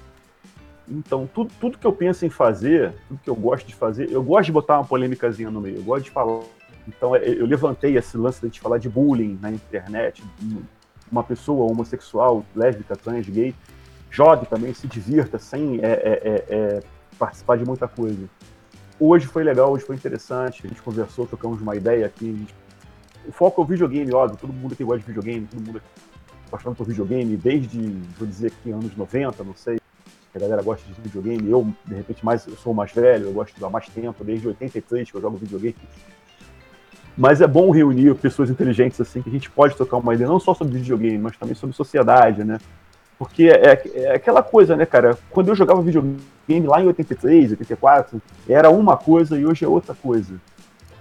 [0.89, 4.23] Então, tudo, tudo que eu penso em fazer, tudo que eu gosto de fazer, eu
[4.23, 6.41] gosto de botar uma polêmicazinha no meio, eu gosto de falar.
[6.87, 10.23] Então, é, eu levantei esse lance de falar de bullying na internet,
[11.11, 13.53] uma pessoa homossexual, lésbica, trans, gay,
[14.09, 16.83] jogue também, se divirta sem é, é, é, é,
[17.19, 18.29] participar de muita coisa.
[18.99, 22.47] Hoje foi legal, hoje foi interessante, a gente conversou, trocamos uma ideia aqui.
[23.27, 25.81] O foco é o videogame, óbvio, todo mundo que gosta de videogame, todo mundo
[26.47, 27.79] apaixonado por videogame, desde,
[28.17, 29.77] vou dizer aqui, anos 90, não sei,
[30.33, 33.63] a galera gosta de videogame, eu, de repente, mais, eu sou mais velho, eu gosto
[33.65, 35.75] há mais tempo, desde 83 que eu jogo videogame.
[37.17, 40.39] Mas é bom reunir pessoas inteligentes assim, que a gente pode tocar uma ideia não
[40.39, 42.59] só sobre videogame, mas também sobre sociedade, né?
[43.17, 45.17] Porque é, é aquela coisa, né, cara?
[45.31, 49.95] Quando eu jogava videogame lá em 83, 84, era uma coisa e hoje é outra
[49.95, 50.35] coisa.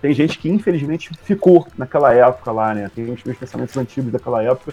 [0.00, 2.90] Tem gente que infelizmente ficou naquela época lá, né?
[2.94, 4.72] Tem os meus pensamentos antigos daquela época.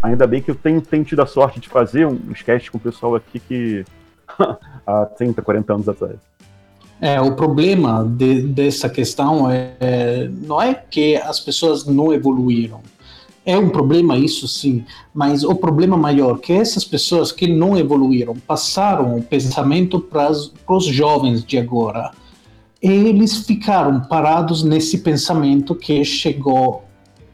[0.00, 2.80] Ainda bem que eu tenho, tenho tido a sorte de fazer um sketch com o
[2.80, 3.84] pessoal aqui que
[4.86, 6.27] há 30, 40 anos atrás.
[7.00, 12.80] É, o problema de, dessa questão é, não é que as pessoas não evoluíram.
[13.46, 14.84] É um problema isso sim,
[15.14, 20.30] mas o problema maior é que essas pessoas que não evoluíram passaram o pensamento para
[20.30, 22.10] os jovens de agora.
[22.82, 26.84] Eles ficaram parados nesse pensamento que chegou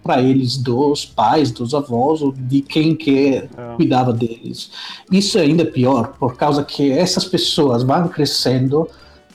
[0.04, 3.48] para eles dos pais, dos avós ou de quem que é.
[3.74, 4.70] cuidava deles.
[5.10, 8.86] Isso é ainda pior, por causa que essas pessoas vão crescendo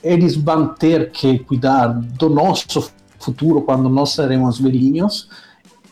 [0.04, 5.30] eles vão ter que cuidar do nosso futuro quando nós seremos velhinhos.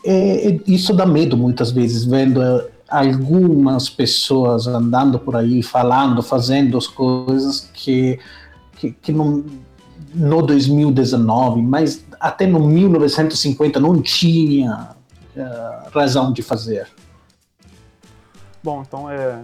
[0.04, 2.40] E, isso dá medo muitas vezes, vendo
[2.88, 8.18] algumas pessoas andando por aí, falando, fazendo as coisas que,
[8.76, 9.44] que, que não,
[10.14, 14.90] no 2019, mas até no 1950 não tinha
[15.36, 16.88] uh, razão de fazer.
[18.62, 19.38] Bom, então é.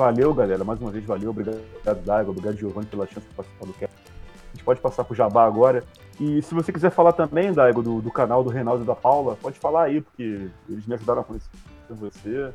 [0.00, 0.64] Valeu, galera.
[0.64, 1.28] Mais uma vez, valeu.
[1.28, 1.60] Obrigado,
[2.06, 2.30] Daigo.
[2.30, 3.94] Obrigado, Giovanni, pela chance de participar do cast.
[3.94, 5.84] A gente pode passar pro Jabá agora.
[6.18, 9.36] E se você quiser falar também, Daigo, do, do canal do Reinaldo e da Paula,
[9.42, 11.50] pode falar aí, porque eles me ajudaram a conhecer
[11.90, 12.50] você.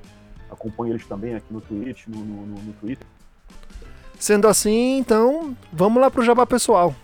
[0.49, 3.05] Acompanho eles também aqui no Twitch, no, no, no Twitter.
[4.19, 6.95] Sendo assim, então, vamos lá pro Jabá pessoal.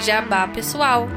[0.00, 1.08] Jabá pessoal.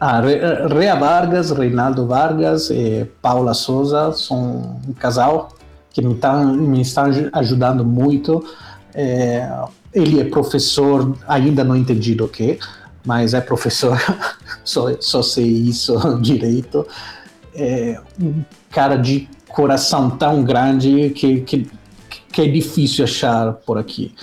[0.00, 5.48] Ah, Rea Vargas, Reinaldo Vargas e Paula Souza são um casal
[5.90, 8.44] que me, tá, me está ajudando muito.
[8.94, 9.50] É,
[9.92, 12.60] ele é professor, ainda não entendi do que,
[13.04, 13.98] mas é professor,
[14.64, 16.86] só, só sei isso direito.
[17.54, 21.68] É um cara de coração tão grande que, que,
[22.30, 24.14] que é difícil achar por aqui.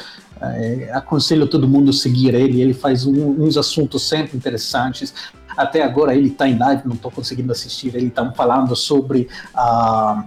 [0.42, 5.14] É, aconselho todo mundo a seguir ele, ele faz um, uns assuntos sempre interessantes.
[5.56, 7.96] Até agora ele está em live, não estou conseguindo assistir.
[7.96, 10.24] Ele está falando sobre a.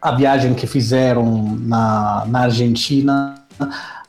[0.00, 3.42] A viagem que fizeram na, na Argentina.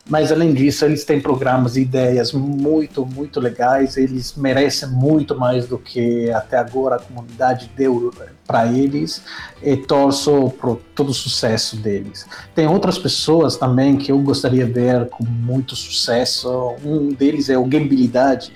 [0.08, 3.97] Mas além disso, eles têm programas e ideias muito, muito legais.
[3.97, 8.14] Eles merecem muito mais do que até agora a comunidade deu
[8.45, 9.24] para eles.
[9.64, 12.28] E torço por todo o sucesso deles.
[12.53, 16.76] Tem outras pessoas também que eu gostaria de ver com muito sucesso.
[16.84, 18.53] Um deles é o Gameabilidade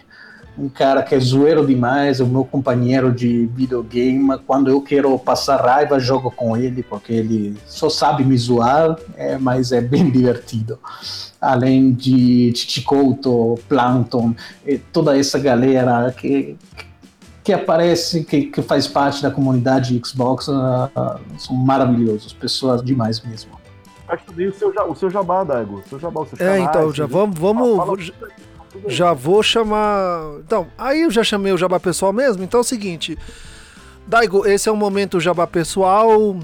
[0.59, 4.37] um cara que é zoeiro demais, é o meu companheiro de videogame.
[4.45, 9.37] Quando eu quero passar raiva, jogo com ele, porque ele só sabe me zoar, é,
[9.37, 10.77] mas é bem divertido.
[11.39, 14.35] Além de Chichikoto, Plankton,
[14.91, 16.57] toda essa galera que,
[17.41, 23.21] que aparece, que, que faz parte da comunidade Xbox, uh, uh, são maravilhosos, pessoas demais
[23.21, 23.57] mesmo.
[24.09, 25.83] Acho que o seu, o seu jabá, Dago.
[25.85, 27.39] O seu jabá, o seu É, então, já vamos.
[27.39, 28.11] vamos
[28.87, 30.39] Já vou chamar.
[30.45, 32.43] Então, aí eu já chamei o Jabá Pessoal mesmo.
[32.43, 33.17] Então é o seguinte.
[34.07, 36.37] Daigo, esse é o momento Jabá Pessoal.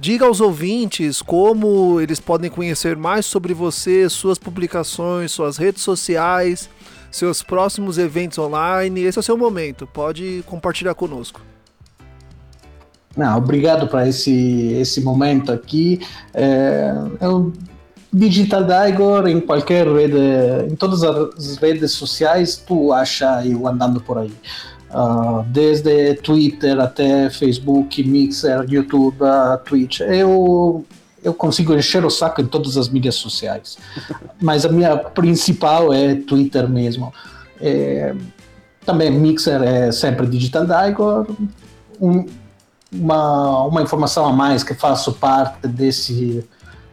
[0.00, 6.68] Diga aos ouvintes como eles podem conhecer mais sobre você, suas publicações, suas redes sociais,
[7.10, 9.02] seus próximos eventos online.
[9.02, 9.86] Esse é o seu momento.
[9.86, 11.40] Pode compartilhar conosco.
[13.16, 16.00] Não, obrigado para esse, esse momento aqui.
[16.32, 17.52] É, eu
[18.12, 24.18] Digital Daigor em qualquer rede, em todas as redes sociais, tu acha eu andando por
[24.18, 24.32] aí.
[24.90, 30.00] Uh, desde Twitter até Facebook, Mixer, YouTube, uh, Twitch.
[30.00, 30.84] Eu,
[31.24, 33.78] eu consigo encher o saco em todas as mídias sociais.
[34.38, 37.10] Mas a minha principal é Twitter mesmo.
[37.58, 38.14] É,
[38.84, 41.26] também Mixer é sempre Digital Daigor.
[41.98, 42.26] Um,
[42.92, 46.44] uma, uma informação a mais que faço parte desse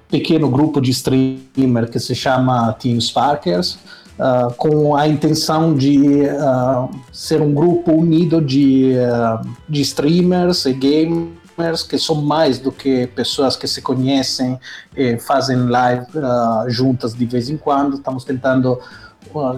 [0.09, 3.77] pequeno grupo de streamer que se chama Team Sparkers,
[4.17, 10.73] uh, com a intenção de uh, ser um grupo unido de, uh, de streamers e
[10.73, 14.59] gamers que são mais do que pessoas que se conhecem
[14.95, 16.07] e fazem live
[16.67, 17.97] juntas de vez em quando.
[17.97, 18.79] Estamos tentando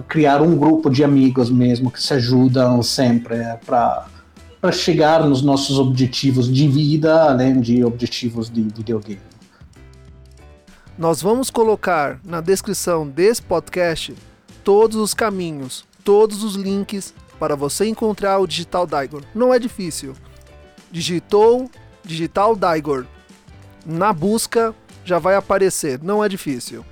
[0.08, 4.06] criar um grupo de amigos mesmo que se ajudam sempre para
[4.60, 9.31] para chegar nos nossos objetivos de vida, além de objetivos de videogame.
[11.02, 14.14] Nós vamos colocar na descrição desse podcast
[14.62, 19.24] todos os caminhos, todos os links para você encontrar o Digital Daigor.
[19.34, 20.14] Não é difícil.
[20.92, 21.68] Digitou
[22.04, 23.04] Digital Daigor.
[23.84, 24.72] Na busca
[25.04, 26.84] já vai aparecer, não é difícil.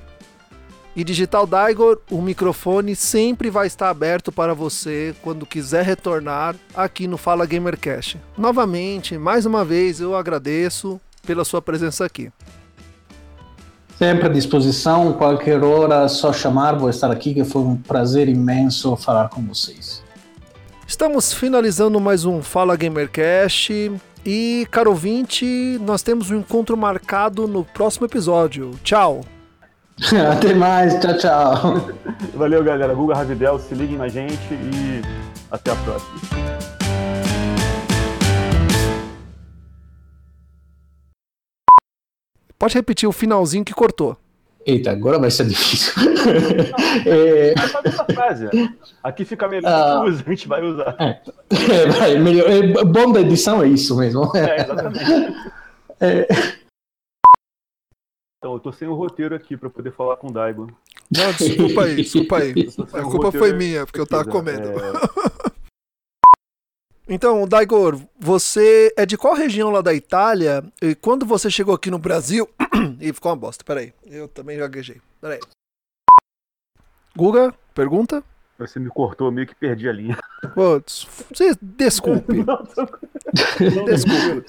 [0.97, 7.07] E Digital Daigor, o microfone sempre vai estar aberto para você quando quiser retornar aqui
[7.07, 8.21] no Fala Gamercast.
[8.37, 12.33] Novamente, mais uma vez, eu agradeço pela sua presença aqui.
[14.01, 18.97] Sempre à disposição, qualquer hora, só chamar, vou estar aqui, que foi um prazer imenso
[18.97, 20.03] falar com vocês.
[20.87, 23.93] Estamos finalizando mais um Fala Gamercast.
[24.25, 25.45] E, caro ouvinte,
[25.83, 28.71] nós temos um encontro marcado no próximo episódio.
[28.83, 29.21] Tchau!
[30.33, 31.91] Até mais, tchau, tchau.
[32.35, 32.95] Valeu, galera.
[32.95, 35.03] Google Ravidel, se liguem na gente e
[35.51, 36.60] até a próxima.
[42.61, 44.19] Pode repetir o finalzinho que cortou.
[44.67, 45.95] Eita, agora vai ser difícil.
[47.11, 47.55] é...
[47.55, 48.51] essa frase.
[49.03, 50.95] Aqui fica melhor ah, usa, a gente vai usar.
[50.99, 51.23] É,
[51.73, 54.31] é, vai, melhor, é, bom da edição é isso mesmo.
[54.37, 55.05] É, exatamente.
[56.03, 56.27] É...
[58.39, 60.67] Então, eu tô sem o roteiro aqui pra poder falar com o Daigo.
[61.15, 62.55] Não, desculpa aí, desculpa aí.
[62.95, 64.67] A culpa foi minha, porque eu tava comendo.
[64.67, 65.51] É...
[67.13, 70.63] Então, Daigor, você é de qual região lá da Itália?
[70.81, 72.49] E quando você chegou aqui no Brasil.
[73.01, 73.93] e ficou uma bosta, peraí.
[74.07, 75.01] Eu também gaguejei.
[75.21, 75.41] Peraí.
[77.17, 78.23] Guga, pergunta?
[78.61, 80.17] Você me cortou, meio que perdi a linha.
[80.55, 82.33] Putz, você desculpe.
[82.47, 82.87] Não, tô...
[83.87, 84.47] desculpe.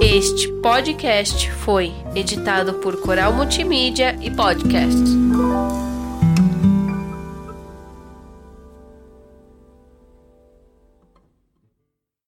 [0.00, 5.12] Este podcast foi editado por Coral Multimídia e Podcasts.